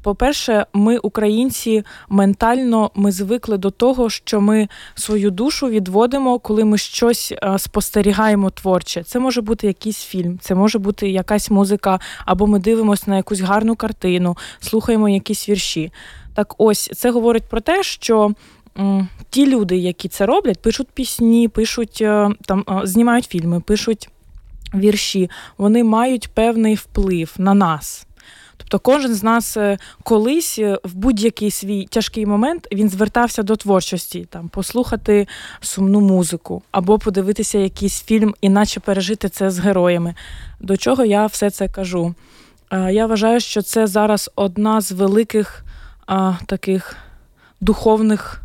[0.03, 6.79] По-перше, ми, українці, ментально ми звикли до того, що ми свою душу відводимо, коли ми
[6.79, 9.03] щось е, спостерігаємо творче.
[9.03, 13.41] Це може бути якийсь фільм, це може бути якась музика, або ми дивимося на якусь
[13.41, 15.93] гарну картину, слухаємо якісь вірші.
[16.35, 18.35] Так ось це говорить про те, що
[19.31, 24.09] ті люди, які це роблять, пишуть пісні, пишуть е, там, е, знімають фільми, пишуть
[24.75, 28.07] вірші, вони мають певний вплив на нас.
[28.57, 33.57] Тобто, кожен з нас е, колись е, в будь-який свій тяжкий момент він звертався до
[33.57, 35.29] творчості, там послухати
[35.61, 40.15] сумну музику або подивитися якийсь фільм, іначе пережити це з героями.
[40.61, 42.15] До чого я все це кажу?
[42.91, 45.65] Я вважаю, що це зараз одна з великих
[46.07, 46.97] а, таких
[47.61, 48.44] духовних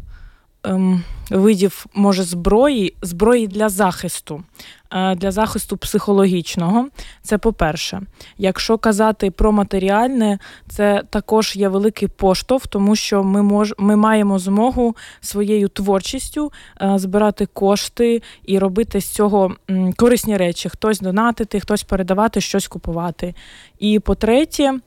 [1.29, 4.43] видів може зброї, зброї для захисту,
[4.91, 6.87] е, для захисту психологічного.
[7.21, 8.01] Це по-перше.
[8.37, 14.39] Якщо казати про матеріальне, це також є великий поштовх, тому що ми мож, ми маємо
[14.39, 19.55] змогу своєю творчістю е, збирати кошти і робити з цього
[19.95, 23.35] корисні речі: хтось донатити, хтось передавати, щось купувати.
[23.79, 24.79] І по-третє,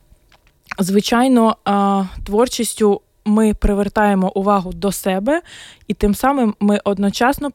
[0.78, 5.42] звичайно, е, творчістю ми привертаємо увагу до себе,
[5.88, 7.50] і тим самим ми одночасно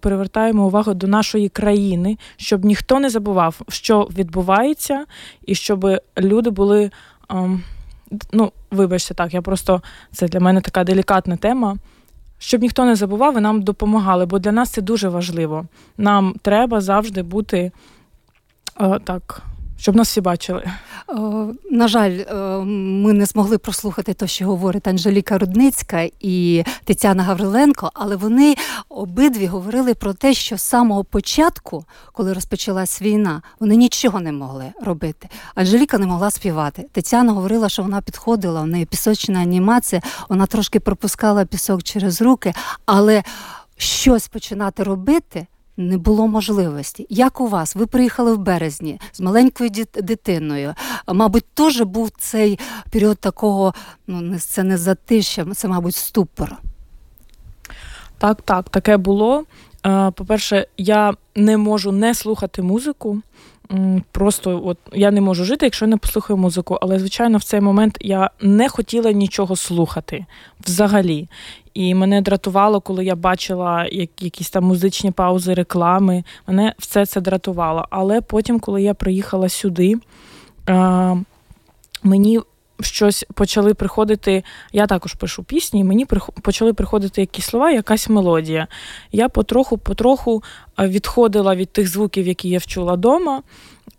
[0.00, 5.04] привертаємо увагу до нашої країни, щоб ніхто не забував, що відбувається,
[5.46, 5.86] і щоб
[6.18, 6.90] люди були.
[7.30, 7.62] Ем,
[8.32, 11.76] ну, вибачте, так, я просто це для мене така делікатна тема.
[12.38, 15.66] Щоб ніхто не забував і нам допомагали, бо для нас це дуже важливо.
[15.98, 17.72] Нам треба завжди бути
[18.80, 19.42] е, так
[19.80, 20.70] щоб нас всі бачили.
[21.70, 22.18] На жаль,
[22.64, 28.54] ми не змогли прослухати те, що говорить Анжеліка Рудницька і Тетяна Гавриленко, але вони
[28.88, 34.72] обидві говорили про те, що з самого початку, коли розпочалась війна, вони нічого не могли
[34.82, 35.28] робити.
[35.54, 36.86] Анжеліка не могла співати.
[36.92, 42.54] Тетяна говорила, що вона підходила, у неї пісочна анімація, вона трошки пропускала пісок через руки,
[42.86, 43.22] але
[43.76, 45.46] щось починати робити
[45.80, 47.06] не було можливості.
[47.10, 47.76] Як у вас?
[47.76, 50.74] Ви приїхали в березні з маленькою дитиною.
[51.06, 52.58] Мабуть, теж був цей
[52.90, 53.74] період такого,
[54.06, 56.56] ну це не затища, це, мабуть, ступор.
[58.18, 59.44] Так, так, таке було.
[59.86, 63.22] Е, по-перше, я не можу не слухати музику.
[64.12, 66.78] Просто от я не можу жити, якщо я не послухаю музику.
[66.82, 70.26] Але, звичайно, в цей момент я не хотіла нічого слухати
[70.66, 71.28] взагалі.
[71.74, 73.86] І мене дратувало, коли я бачила
[74.20, 76.24] якісь там музичні паузи, реклами.
[76.46, 77.86] Мене все це дратувало.
[77.90, 79.94] Але потім, коли я приїхала сюди,
[82.02, 82.40] мені
[82.84, 84.44] щось почали приходити.
[84.72, 86.06] Я також пишу пісні, мені
[86.42, 88.66] почали приходити якісь слова, якась мелодія.
[89.12, 90.42] Я потроху-потроху
[90.78, 93.42] відходила від тих звуків, які я вчула вдома,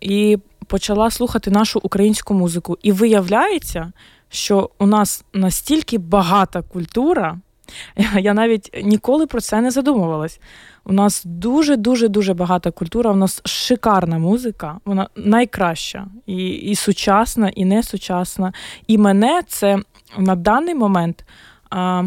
[0.01, 2.77] і почала слухати нашу українську музику.
[2.81, 3.91] І виявляється,
[4.29, 7.39] що у нас настільки багата культура.
[8.19, 10.39] Я навіть ніколи про це не задумувалась.
[10.83, 17.49] У нас дуже-дуже дуже багата культура, у нас шикарна музика, вона найкраща, і і сучасна,
[17.49, 18.53] і не сучасна.
[18.87, 19.79] І мене це
[20.17, 21.25] на даний момент
[21.69, 22.03] а,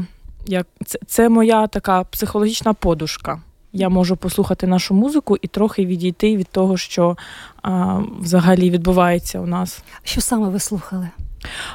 [0.46, 3.40] як, це, це моя така психологічна подушка.
[3.72, 7.16] Я можу послухати нашу музику і трохи відійти від того, що
[7.62, 9.82] а, взагалі відбувається у нас.
[10.02, 11.10] Що саме ви слухали?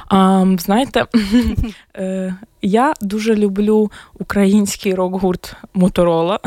[0.08, 1.06] А, Знаєте,
[1.96, 6.40] е, я дуже люблю український рок-гурт Моторола.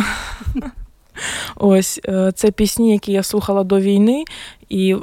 [1.56, 4.26] Ось е, це пісні, які я слухала до війни,
[4.70, 4.96] і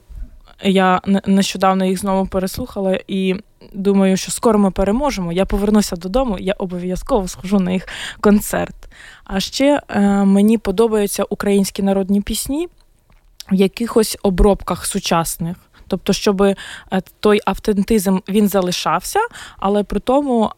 [0.62, 3.34] я нещодавно їх знову переслухала і
[3.72, 5.32] думаю, що скоро ми переможемо.
[5.32, 7.88] Я повернуся додому, я обов'язково схожу на їх
[8.20, 8.76] концерт.
[9.24, 12.68] А ще е, мені подобаються українські народні пісні
[13.52, 15.56] в якихось обробках сучасних.
[15.90, 16.56] Тобто, щоб е,
[17.20, 19.18] той автентизм він залишався,
[19.58, 20.50] але при тому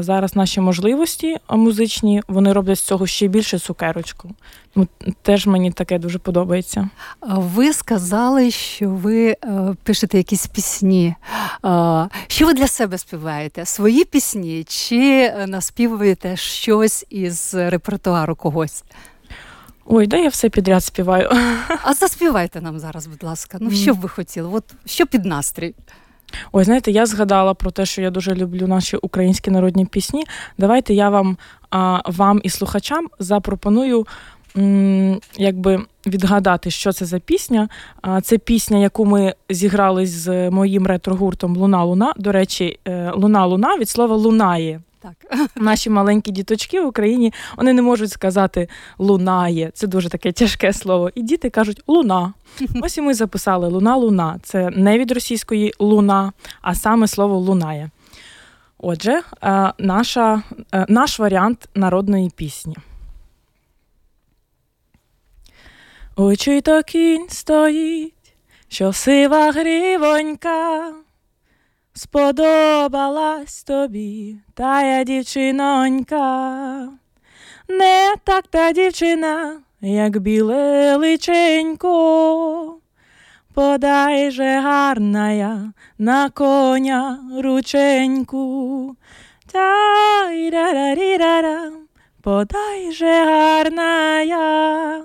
[0.00, 4.30] зараз наші можливості музичні вони роблять з цього ще більше цукерочку.
[5.22, 6.88] Теж мені таке дуже подобається.
[7.22, 9.36] Ви сказали, що ви е,
[9.82, 11.14] пишете якісь пісні.
[12.26, 13.64] Що ви для себе співаєте?
[13.64, 18.84] Свої пісні чи наспівуєте щось із репертуару когось?
[19.92, 21.30] Ой, да я все підряд співаю.
[21.82, 23.58] А заспівайте нам зараз, будь ласка.
[23.60, 24.50] Ну, що б ви хотіли?
[24.52, 25.74] От що під настрій?
[26.52, 30.24] Ой, знаєте, я згадала про те, що я дуже люблю наші українські народні пісні.
[30.58, 31.36] Давайте я вам
[31.70, 34.06] а, вам і слухачам запропоную
[35.36, 37.68] якби відгадати, що це за пісня.
[38.22, 42.12] Це пісня, яку ми зіграли з моїм ретро-гуртом Луна Луна.
[42.16, 44.80] До речі, е, Луна Луна від слова лунає.
[45.02, 45.48] Так.
[45.56, 49.70] Наші маленькі діточки в Україні вони не можуть сказати лунає.
[49.74, 51.10] Це дуже таке тяжке слово.
[51.14, 52.32] І діти кажуть луна.
[52.82, 54.38] Ось і ми записали луна-луна.
[54.42, 56.32] Це не від російської луна,
[56.62, 57.90] а саме слово лунає.
[58.78, 60.42] Отже, е, наша,
[60.74, 62.76] е, наш варіант народної пісні.
[66.16, 68.34] Ой, чий то кінь стоїть,
[68.68, 70.92] що сива грівонька.
[71.92, 76.88] Сподобалась тобі тая дівчинонька,
[77.68, 82.78] не так та дівчина, як біле личенько,
[83.54, 88.96] подай же гарная на коня рученьку.
[89.52, 91.72] Та-ра-ра-ра-ра,
[92.22, 95.04] подай же гарная.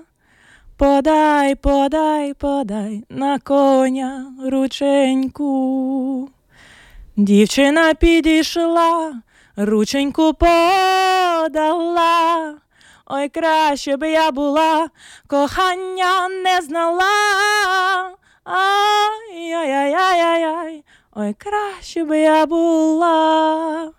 [0.78, 6.28] Подай, подай, подай на коня рученьку.
[7.18, 9.14] Дівчина підійшла,
[9.56, 12.54] рученьку подала.
[13.06, 14.88] Ой, краще б я була,
[15.26, 17.04] кохання не знала.
[18.44, 23.90] Ай-яй-яй-яй-яй, ой, краще б я була.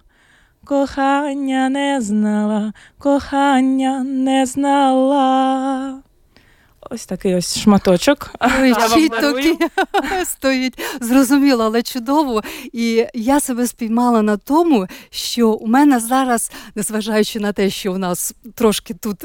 [0.65, 6.01] Кохання не знала, кохання не знала.
[6.89, 8.31] Ось такий ось шматочок.
[8.39, 8.73] Дарую.
[9.09, 9.09] такий
[10.25, 10.79] стоїть.
[11.01, 12.43] Зрозуміло, але чудово.
[12.73, 17.97] І я себе спіймала на тому, що у мене зараз, незважаючи на те, що у
[17.97, 19.23] нас трошки тут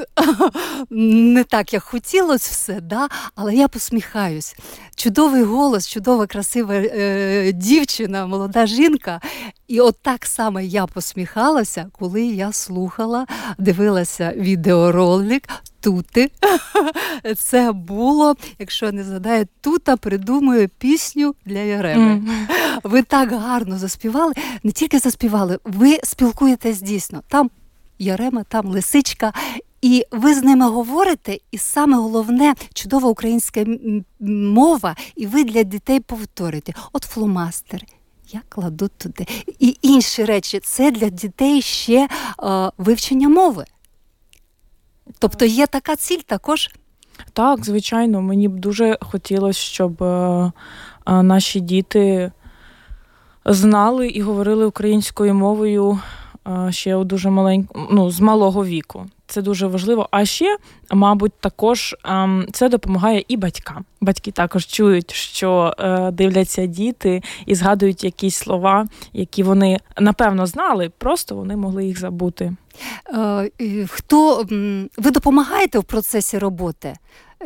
[0.89, 3.07] не так, як хотілося все, да?
[3.35, 4.55] але я посміхаюсь.
[4.95, 9.21] Чудовий голос, чудова, красива е, дівчина, молода жінка.
[9.67, 13.25] І от так само я посміхалася, коли я слухала,
[13.57, 15.49] дивилася відеоролик.
[15.83, 16.31] Тути.
[17.37, 22.11] Це було, якщо не згадаю, тута придумує пісню для Яреми.
[22.11, 22.47] М.
[22.83, 27.21] Ви так гарно заспівали, не тільки заспівали, ви спілкуєтесь дійсно.
[27.27, 27.49] Там
[27.99, 29.33] Ярема, там лисичка.
[29.81, 33.65] І ви з ними говорите, і саме головне чудова українська
[34.29, 36.73] мова, і ви для дітей повторюєте.
[36.93, 37.81] От фломастер.
[38.31, 39.27] Я кладу туди.
[39.59, 42.07] І інші речі це для дітей ще е,
[42.77, 43.65] вивчення мови.
[45.19, 46.69] Тобто є така ціль також.
[47.33, 50.51] Так, звичайно, мені б дуже хотілося, щоб е,
[51.07, 52.31] е, наші діти
[53.45, 55.99] знали і говорили українською мовою
[56.69, 59.05] ще у дуже маленькому, ну, з малого віку.
[59.27, 60.07] Це дуже важливо.
[60.11, 60.57] А ще,
[60.91, 63.85] мабуть, також ем, це допомагає і батькам.
[64.01, 70.91] Батьки також чують, що е, дивляться діти і згадують якісь слова, які вони напевно знали,
[70.97, 72.55] просто вони могли їх забути.
[73.61, 74.43] Е, Хто
[74.97, 76.93] ви допомагаєте в процесі роботи?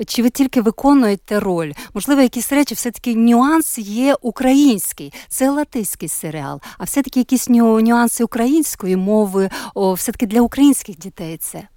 [0.06, 1.72] Чи ви тільки виконуєте роль?
[1.94, 8.96] Можливо, якісь речі, все-таки нюанс є український, це латиський серіал, а все-таки якісь нюанси української
[8.96, 11.68] мови, о, все-таки для українських дітей це.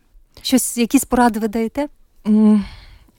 [0.43, 1.89] Щось, якісь поради ви даєте?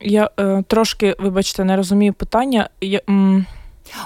[0.01, 2.69] Я е, трошки, вибачте, не розумію питання.
[2.81, 3.45] Я, м,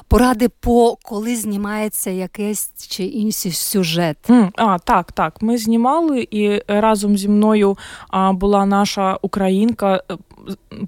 [0.07, 4.17] Поради по коли знімається якийсь чи інший сюжет.
[4.29, 5.41] М, А, так, так.
[5.41, 7.77] Ми знімали, і разом зі мною
[8.09, 10.17] а, була наша українка, е,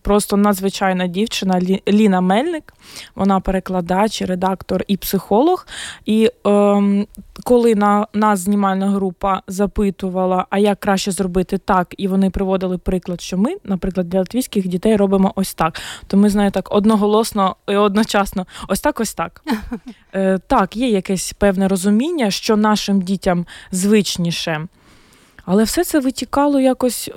[0.02, 2.74] просто надзвичайна дівчина Ліна Мельник.
[3.16, 5.68] Вона перекладач, редактор і психолог.
[6.06, 7.08] І ем,
[7.44, 13.22] коли на нас знімальна група запитувала, а як краще зробити так, і вони приводили приклад,
[13.22, 15.82] що ми, наприклад, для латвійських дітей робимо ось так.
[16.08, 19.44] То ми знаю так одноголосно і одночасно, ось так, ось так.
[20.14, 24.68] Е, так, є якесь певне розуміння, що нашим дітям звичніше.
[25.46, 27.12] Але все це витікало якось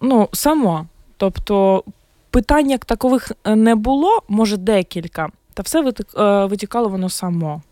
[0.00, 0.86] ну, само.
[1.20, 1.84] Тобто
[2.30, 7.62] питань як такових е, не було, може декілька, та все е, витікало воно само.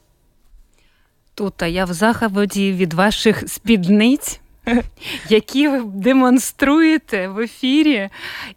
[1.35, 4.41] Тут я в захваті від ваших спідниць,
[5.29, 8.09] які ви демонструєте в ефірі.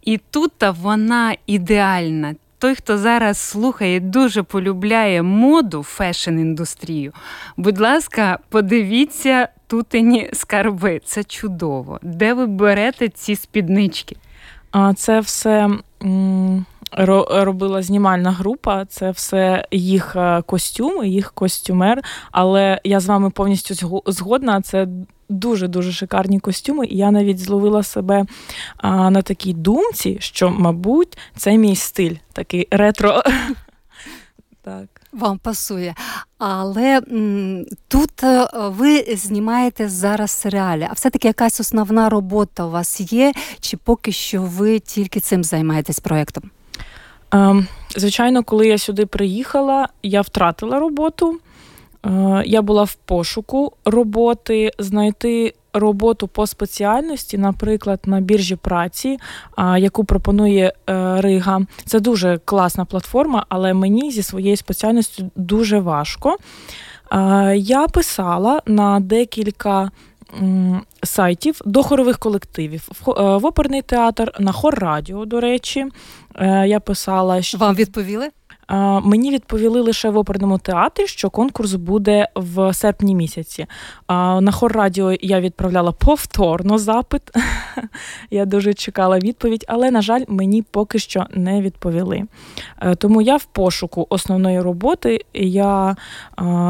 [0.02, 2.36] І тут вона ідеальна.
[2.58, 7.12] Той, хто зараз слухає, дуже полюбляє моду, фешн-індустрію.
[7.58, 11.02] Будь ласка, подивіться тутені скарби.
[11.06, 12.00] Це чудово.
[12.02, 14.16] Де ви берете ці спіднички?
[14.96, 15.70] Це все
[17.30, 22.04] робила знімальна група, це все їх е, костюми, їх костюмер.
[22.32, 24.62] Але я з вами повністю зго- згодна.
[24.62, 24.88] Це
[25.30, 26.86] дуже дуже шикарні костюми.
[26.86, 28.26] І я навіть зловила себе
[28.84, 33.24] на такій думці, що, мабуть, це мій стиль, такий ретро.
[34.62, 35.01] Так.
[35.12, 35.96] Вам пасує.
[36.38, 37.02] Але
[37.88, 43.78] тут е, ви знімаєте зараз серіалі, а все-таки якась основна робота у вас є, чи
[43.78, 46.44] поки що ви тільки цим займаєтесь проєктом?
[47.32, 51.40] Ем, Звичайно, коли я сюди приїхала, я втратила роботу.
[52.06, 59.18] Е, Я була в пошуку роботи, знайти роботу по спеціальності, наприклад, на біржі праці,
[59.78, 61.62] яку пропонує е, Рига.
[61.86, 66.38] Це дуже класна платформа, але мені зі своєю спеціальністю дуже важко.
[67.56, 69.92] Я писала на декілька
[71.04, 75.86] сайтів до хорових колективів, е, в оперний театр, на хор радіо, до речі.
[76.36, 78.30] Е, Я писала, що Вам відповіли?
[79.04, 83.66] Мені відповіли лише в оперному театрі, що конкурс буде в серпні місяці.
[84.10, 87.22] На хор радіо я відправляла повторно запит.
[88.32, 92.24] Я дуже чекала відповідь, але, на жаль, мені поки що не відповіли.
[92.82, 95.26] Е, тому я в пошуку основної роботи.
[95.34, 95.96] Я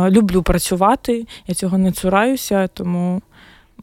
[0.09, 3.21] люблю працювати, я цього не цураюся, тому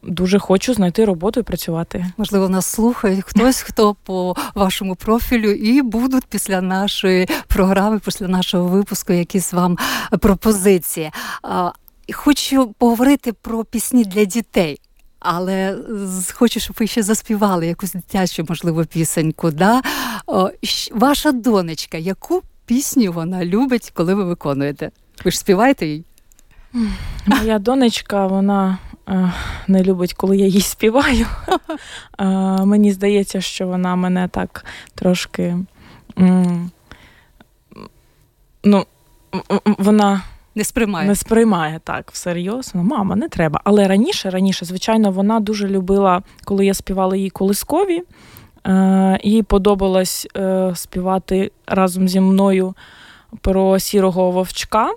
[0.03, 2.05] дуже хочу знайти роботу і працювати.
[2.17, 8.67] Можливо, нас слухають хтось, хто по вашому профілю, і будуть після нашої програми, після нашого
[8.67, 9.77] випуску, якісь вам
[10.19, 11.11] пропозиції.
[12.13, 14.81] Хочу поговорити про пісні для дітей.
[15.19, 15.77] Але
[16.33, 19.51] хочу, щоб ви ще заспівали якусь дитячу, можливо, пісеньку.
[19.51, 19.81] Да?
[20.91, 24.91] Ваша донечка, яку пісню вона любить, коли ви виконуєте?
[25.25, 26.05] Ви ж співаєте їй?
[27.25, 28.77] Моя донечка, вона
[29.67, 31.25] не любить, коли я їй співаю.
[32.65, 35.57] Мені здається, що вона мене так трошки.
[38.63, 38.85] Ну,
[39.65, 40.21] вона.
[40.55, 42.71] Не сприймає Не сприймає так всерйоз.
[42.73, 43.61] Ну, мама, не треба.
[43.63, 48.03] Але раніше, раніше, звичайно, вона дуже любила, коли я співала їй колискові.
[48.67, 52.73] Е, їй подобалось е, співати разом зі мною
[53.41, 54.91] про сірого вовчка.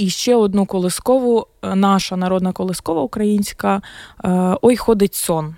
[0.00, 3.82] І ще одну колискову, е, наша народна колискова українська
[4.24, 5.54] е, Ой, ходить сон.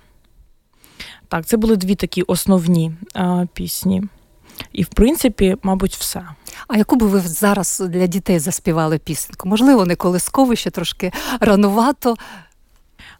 [1.27, 4.03] Так, це були дві такі основні е, пісні.
[4.73, 6.23] І, в принципі, мабуть, все.
[6.67, 9.49] А яку би ви зараз для дітей заспівали пісеньку?
[9.49, 12.15] Можливо, не колискову, ще трошки ранувато.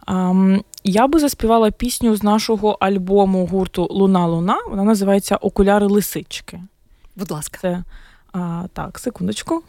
[0.07, 4.57] Um, я би заспівала пісню з нашого альбому гурту Луна Луна.
[4.69, 6.61] Вона називається Окуляри лисички.
[7.15, 7.57] Будь ласка.
[7.61, 7.83] Це
[8.31, 9.63] а, так, секундочку.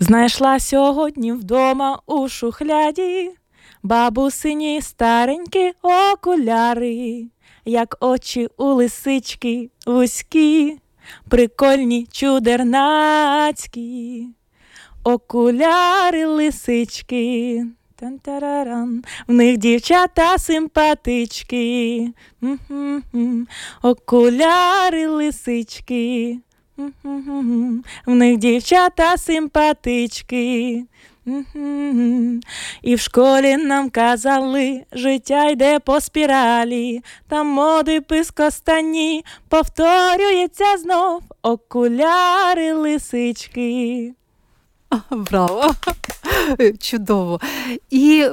[0.00, 3.30] Знайшла сьогодні вдома у шухляді
[3.82, 7.26] бабусині старенькі окуляри,
[7.64, 10.78] як очі у лисички вузькі,
[11.28, 13.06] прикольні чудернацькі,
[15.04, 17.64] окуляри лисички.
[18.00, 22.12] Тан-тараран, в них дівчата симпатички,
[23.82, 26.38] окуляри лисички.
[28.06, 30.84] В них дівчата симпатички.
[32.82, 42.72] І в школі нам казали, життя йде по спіралі, там моди пискостані повторюється знов окуляри
[42.72, 44.14] лисички.
[45.10, 45.74] Браво!
[46.80, 47.40] Чудово!
[47.90, 48.26] І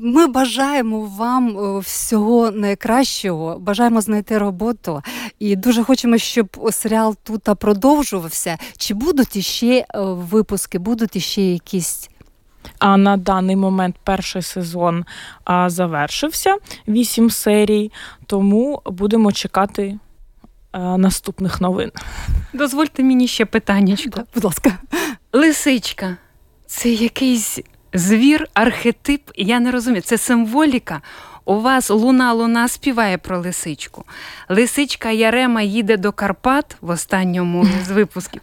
[0.00, 5.02] ми бажаємо вам е, всього найкращого, бажаємо знайти роботу
[5.38, 8.58] і дуже хочемо, щоб серіал тут продовжувався.
[8.76, 12.10] Чи будуть іще е, випуски, будуть іще якісь?
[12.78, 15.04] А на даний момент перший сезон
[15.66, 16.56] завершився
[16.88, 17.92] вісім серій,
[18.26, 19.98] тому будемо чекати е,
[20.78, 21.90] наступних новин.
[22.52, 24.22] Дозвольте мені ще питаннячко.
[24.34, 24.72] Будь ласка.
[25.32, 26.16] Лисичка
[26.66, 27.58] це якийсь
[27.94, 29.20] звір, архетип.
[29.34, 31.02] Я не розумію, це символіка.
[31.44, 34.04] У вас луна луна співає про лисичку.
[34.48, 38.42] Лисичка Ярема їде до Карпат в останньому з випусків.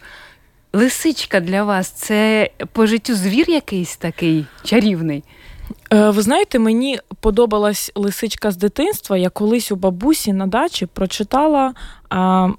[0.72, 5.24] Лисичка для вас це по життю звір якийсь такий чарівний.
[5.92, 9.16] Е, ви знаєте, мені подобалась лисичка з дитинства.
[9.16, 11.74] Я колись у бабусі на дачі прочитала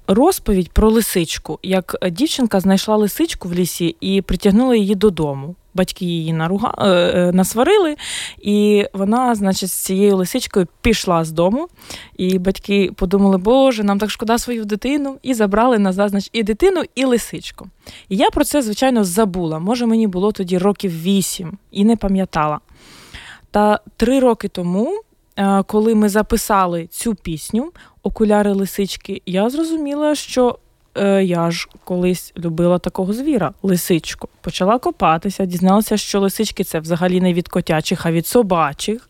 [0.08, 5.54] розповідь про лисичку, як дівчинка знайшла лисичку в лісі і притягнула її додому.
[5.76, 6.74] Батьки її наруга...
[6.78, 7.96] Е, е, насварили,
[8.38, 11.68] і вона, значить, з цією лисичкою пішла з дому.
[12.16, 16.82] І батьки подумали, Боже, нам так шкода свою дитину, і забрали назад значить, і дитину,
[16.94, 17.68] і лисичку.
[18.08, 19.58] І я про це, звичайно, забула.
[19.58, 22.60] Може, мені було тоді років вісім і не пам'ятала.
[23.50, 25.02] Та три роки тому,
[25.36, 27.72] е, коли ми записали цю пісню
[28.02, 30.58] Окуляри лисички, я зрозуміла, що
[30.98, 34.28] е, я ж колись любила такого звіра, лисичку.
[34.40, 39.08] Почала копатися, дізналася, що лисички це взагалі не від котячих, а від собачих.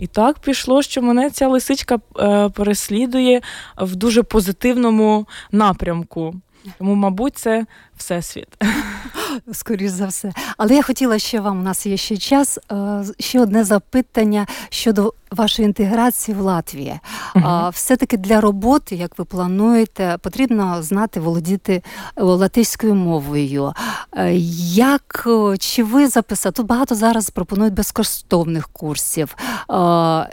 [0.00, 3.40] І так пішло, що мене ця лисичка е, переслідує
[3.76, 6.34] в дуже позитивному напрямку.
[6.78, 7.66] Тому, мабуть, це
[7.96, 8.48] всесвіт.
[9.52, 10.32] Скоріше за все.
[10.56, 15.14] Але я хотіла ще вам, у нас є ще час, е, ще одне запитання щодо
[15.30, 17.00] вашої інтеграції в Латвії.
[17.34, 17.70] Uh-huh.
[17.70, 21.82] Все-таки для роботи, як ви плануєте, потрібно знати, володіти
[22.16, 23.72] е, латиською мовою.
[24.16, 24.34] Е,
[24.74, 25.28] як
[25.58, 26.52] чи ви записали?
[26.52, 29.36] Тут багато зараз пропонують безкоштовних курсів.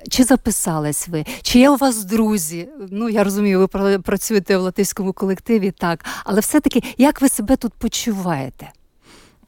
[0.09, 1.25] Чи записались ви?
[1.41, 2.69] Чи є у вас друзі?
[2.91, 7.73] Ну я розумію, ви працюєте в латиському колективі, так, але все-таки як ви себе тут
[7.73, 8.71] почуваєте?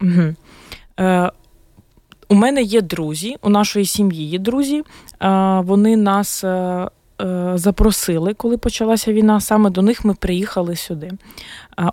[0.01, 0.33] Угу.
[0.99, 1.31] Е,
[2.29, 4.83] У мене є друзі, у нашої сім'ї є друзі.
[5.23, 5.29] Е,
[5.65, 6.87] Вони нас е,
[7.21, 9.41] е, запросили, коли почалася війна.
[9.41, 11.11] Саме до них ми приїхали сюди.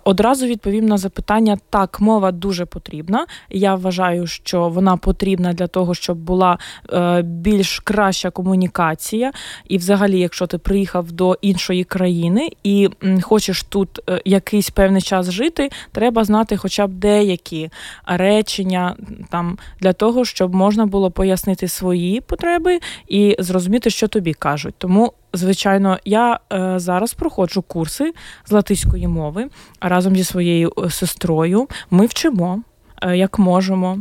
[0.03, 3.25] Одразу відповім на запитання: так, мова дуже потрібна.
[3.49, 6.57] Я вважаю, що вона потрібна для того, щоб була
[6.93, 9.31] е, більш краща комунікація.
[9.67, 12.89] І, взагалі, якщо ти приїхав до іншої країни і
[13.21, 17.69] хочеш тут е, якийсь певний час жити, треба знати хоча б деякі
[18.05, 18.95] речення
[19.29, 24.75] там для того, щоб можна було пояснити свої потреби і зрозуміти, що тобі кажуть.
[24.77, 28.13] Тому Звичайно, я е, зараз проходжу курси
[28.45, 29.49] з латиської мови
[29.81, 31.67] разом зі своєю е, сестрою.
[31.91, 32.61] Ми вчимо,
[33.01, 33.99] е, як можемо.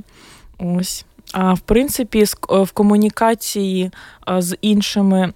[0.58, 1.04] Ось.
[1.32, 3.90] А в принципі, е, в комунікації
[4.28, 5.32] е, з іншими,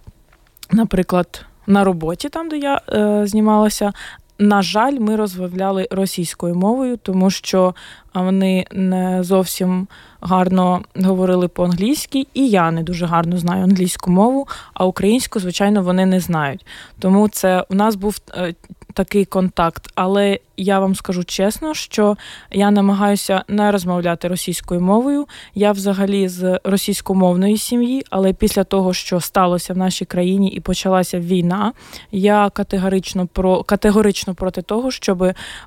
[0.70, 3.92] наприклад, на роботі, там де я е, знімалася,
[4.38, 7.74] на жаль, ми розмовляли російською мовою, тому що
[8.14, 9.88] вони не зовсім
[10.20, 16.06] гарно говорили по-англійськи, і я не дуже гарно знаю англійську мову, а українську, звичайно, вони
[16.06, 16.66] не знають.
[16.98, 18.54] Тому це у нас був е,
[18.92, 19.88] такий контакт.
[19.94, 22.16] Але я вам скажу чесно, що
[22.50, 25.26] я намагаюся не розмовляти російською мовою.
[25.54, 31.20] Я взагалі з російськомовної сім'ї, але після того, що сталося в нашій країні і почалася
[31.20, 31.72] війна,
[32.12, 35.18] я категорично про категорично проти того, щоб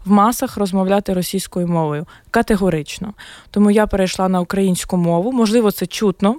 [0.05, 2.05] в масах розмовляти російською мовою.
[2.31, 3.13] Категорично.
[3.51, 5.31] Тому я перейшла на українську мову.
[5.31, 6.35] Можливо, це чутно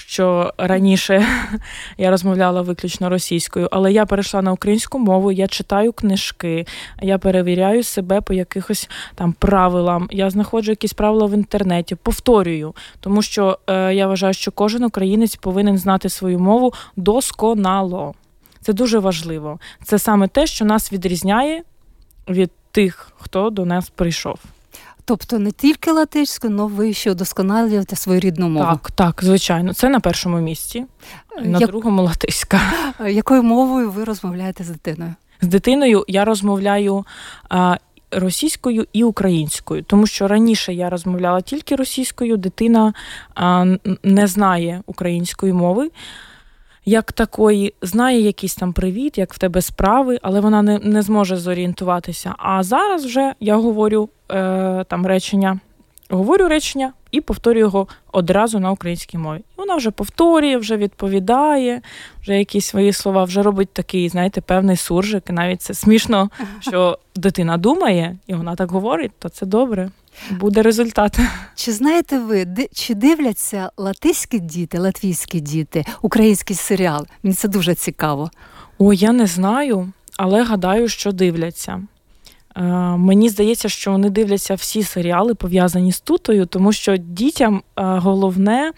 [0.00, 1.26] що раніше
[1.98, 6.66] я розмовляла виключно російською, але я перейшла на українську мову, я читаю книжки,
[7.02, 10.08] я перевіряю себе по якихось там правилам.
[10.10, 15.36] Я знаходжу якісь правила в інтернеті, повторюю, тому що е, я вважаю, що кожен українець
[15.36, 18.14] повинен знати свою мову досконало.
[18.60, 19.58] Це дуже важливо.
[19.84, 21.62] Це саме те, що нас відрізняє
[22.28, 24.38] від тих, хто до нас прийшов.
[25.08, 28.66] Тобто не тільки латиську, але ви ще удосконалюєте свою рідну мову.
[28.66, 29.74] Так, так, звичайно.
[29.74, 30.84] Це на першому місці,
[31.42, 31.70] на Як...
[31.70, 32.60] другому латиська.
[33.08, 35.14] Якою мовою ви розмовляєте з дитиною?
[35.40, 37.06] З дитиною я розмовляю
[37.48, 37.76] а,
[38.10, 42.92] російською і українською, тому що раніше я розмовляла тільки російською, дитина
[43.34, 43.64] а,
[44.02, 45.90] не знає української мови
[46.88, 51.36] як такої знає якийсь там привіт, як в тебе справи, але вона не не зможе
[51.36, 52.34] зорієнтуватися.
[52.38, 55.60] А зараз вже я говорю е, там речення,
[56.10, 59.38] говорю речення і повторюю його одразу на українській мові.
[59.38, 61.82] І вона вже повторює, вже відповідає,
[62.20, 65.24] вже якісь свої слова, вже робить такий, знаєте, певний суржик.
[65.30, 66.30] І навіть це смішно,
[66.60, 69.90] що дитина думає, і вона так говорить, то це добре.
[70.30, 71.18] Буде результат.
[71.54, 77.06] Чи знаєте ви, чи дивляться латиські діти, латвійські діти, український серіал?
[77.22, 78.30] Мені це дуже цікаво.
[78.78, 81.82] О, я не знаю, але гадаю, що дивляться.
[82.56, 82.62] Е,
[82.96, 88.72] мені здається, що вони дивляться всі серіали пов'язані з тутою, тому що дітям е, головне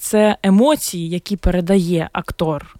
[0.00, 2.76] це емоції, які передає актор,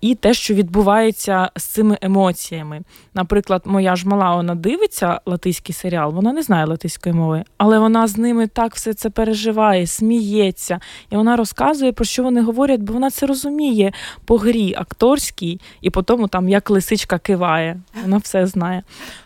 [0.00, 2.80] і те, що відбувається з цими емоціями.
[3.14, 8.06] Наприклад, моя ж мала вона дивиться латиський серіал, вона не знає латиської мови, але вона
[8.06, 10.80] з ними так все це переживає, сміється,
[11.10, 13.92] і вона розказує, про що вони говорять, бо вона це розуміє
[14.24, 18.82] по грі акторській, і по тому, там як лисичка киває, вона все знає.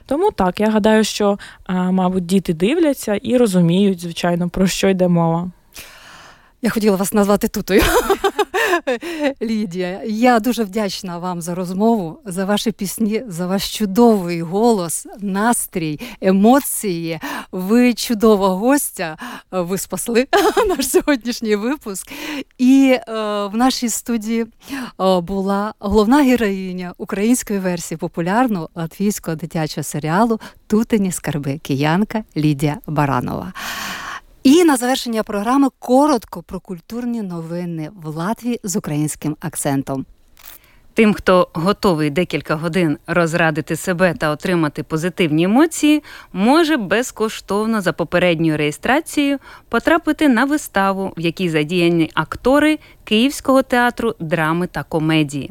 [0.07, 5.51] Тому так, я гадаю, що, мабуть, діти дивляться і розуміють, звичайно, про що йде мова.
[6.63, 7.83] Я хотіла вас назвати тутою.
[9.43, 16.01] Лідія, я дуже вдячна вам за розмову, за ваші пісні, за ваш чудовий голос, настрій,
[16.21, 17.21] емоції.
[17.53, 19.17] Ви чудова гостя.
[19.51, 20.27] Ви спасли
[20.69, 22.13] наш сьогоднішній випуск.
[22.59, 23.13] І е,
[23.47, 24.47] в нашій студії е,
[25.21, 33.53] була головна героїня української версії популярного латвійського дитячого серіалу Тутині скарби киянка Лідія Баранова.
[34.47, 40.07] І на завершення програми коротко про культурні новини в Латвії з українським акцентом.
[40.95, 48.57] Тим, хто готовий декілька годин розрадити себе та отримати позитивні емоції, може безкоштовно за попередньою
[48.57, 49.39] реєстрацією
[49.69, 55.51] потрапити на виставу, в якій задіяні актори Київського театру драми та комедії.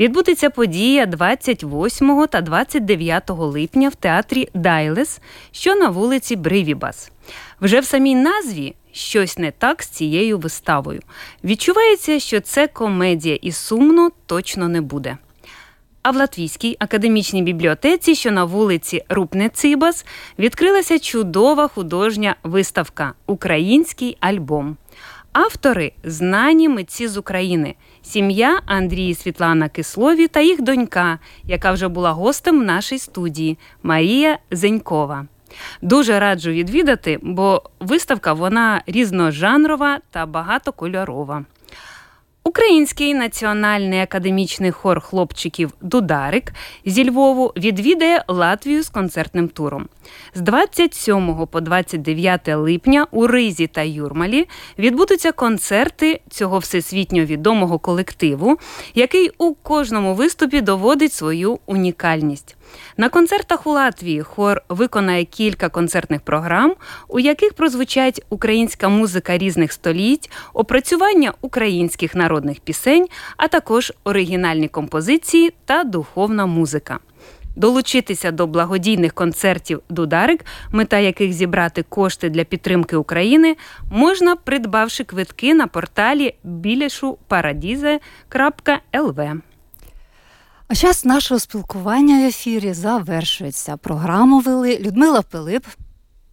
[0.00, 5.20] Відбудеться подія 28 та 29 липня в театрі Дайлес,
[5.52, 7.12] що на вулиці Бривібас.
[7.60, 11.00] Вже в самій назві щось не так з цією виставою.
[11.44, 15.18] Відчувається, що це комедія, і сумно точно не буде.
[16.02, 20.06] А в Латвійській академічній бібліотеці, що на вулиці Рупнецибас,
[20.38, 24.76] відкрилася чудова художня виставка Український альбом.
[25.34, 32.12] Автори знані митці з України, сім'я Андрії Світлана Кислові та їх донька, яка вже була
[32.12, 35.26] гостем в нашій студії Марія Зенькова.
[35.82, 41.44] Дуже раджу відвідати, бо виставка вона різножанрова та багатокольорова.
[42.46, 46.52] Український національний академічний хор хлопчиків Дударик
[46.86, 49.88] зі Львову відвідає Латвію з концертним туром.
[50.34, 58.58] З 27 по 29 липня у Ризі та Юрмалі відбудуться концерти цього всесвітньо відомого колективу,
[58.94, 62.56] який у кожному виступі доводить свою унікальність.
[62.96, 66.74] На концертах у Латвії хор виконає кілька концертних програм,
[67.08, 73.06] у яких прозвучать українська музика різних століть, опрацювання українських народних пісень,
[73.36, 76.98] а також оригінальні композиції та духовна музика.
[77.56, 83.56] Долучитися до благодійних концертів Дударик, мета яких зібрати кошти для підтримки України,
[83.90, 89.40] можна придбавши квитки на порталі білешупарадізе.лв.
[90.68, 93.76] А час нашого спілкування в ефірі завершується.
[93.76, 95.64] Програму вели Людмила Пилип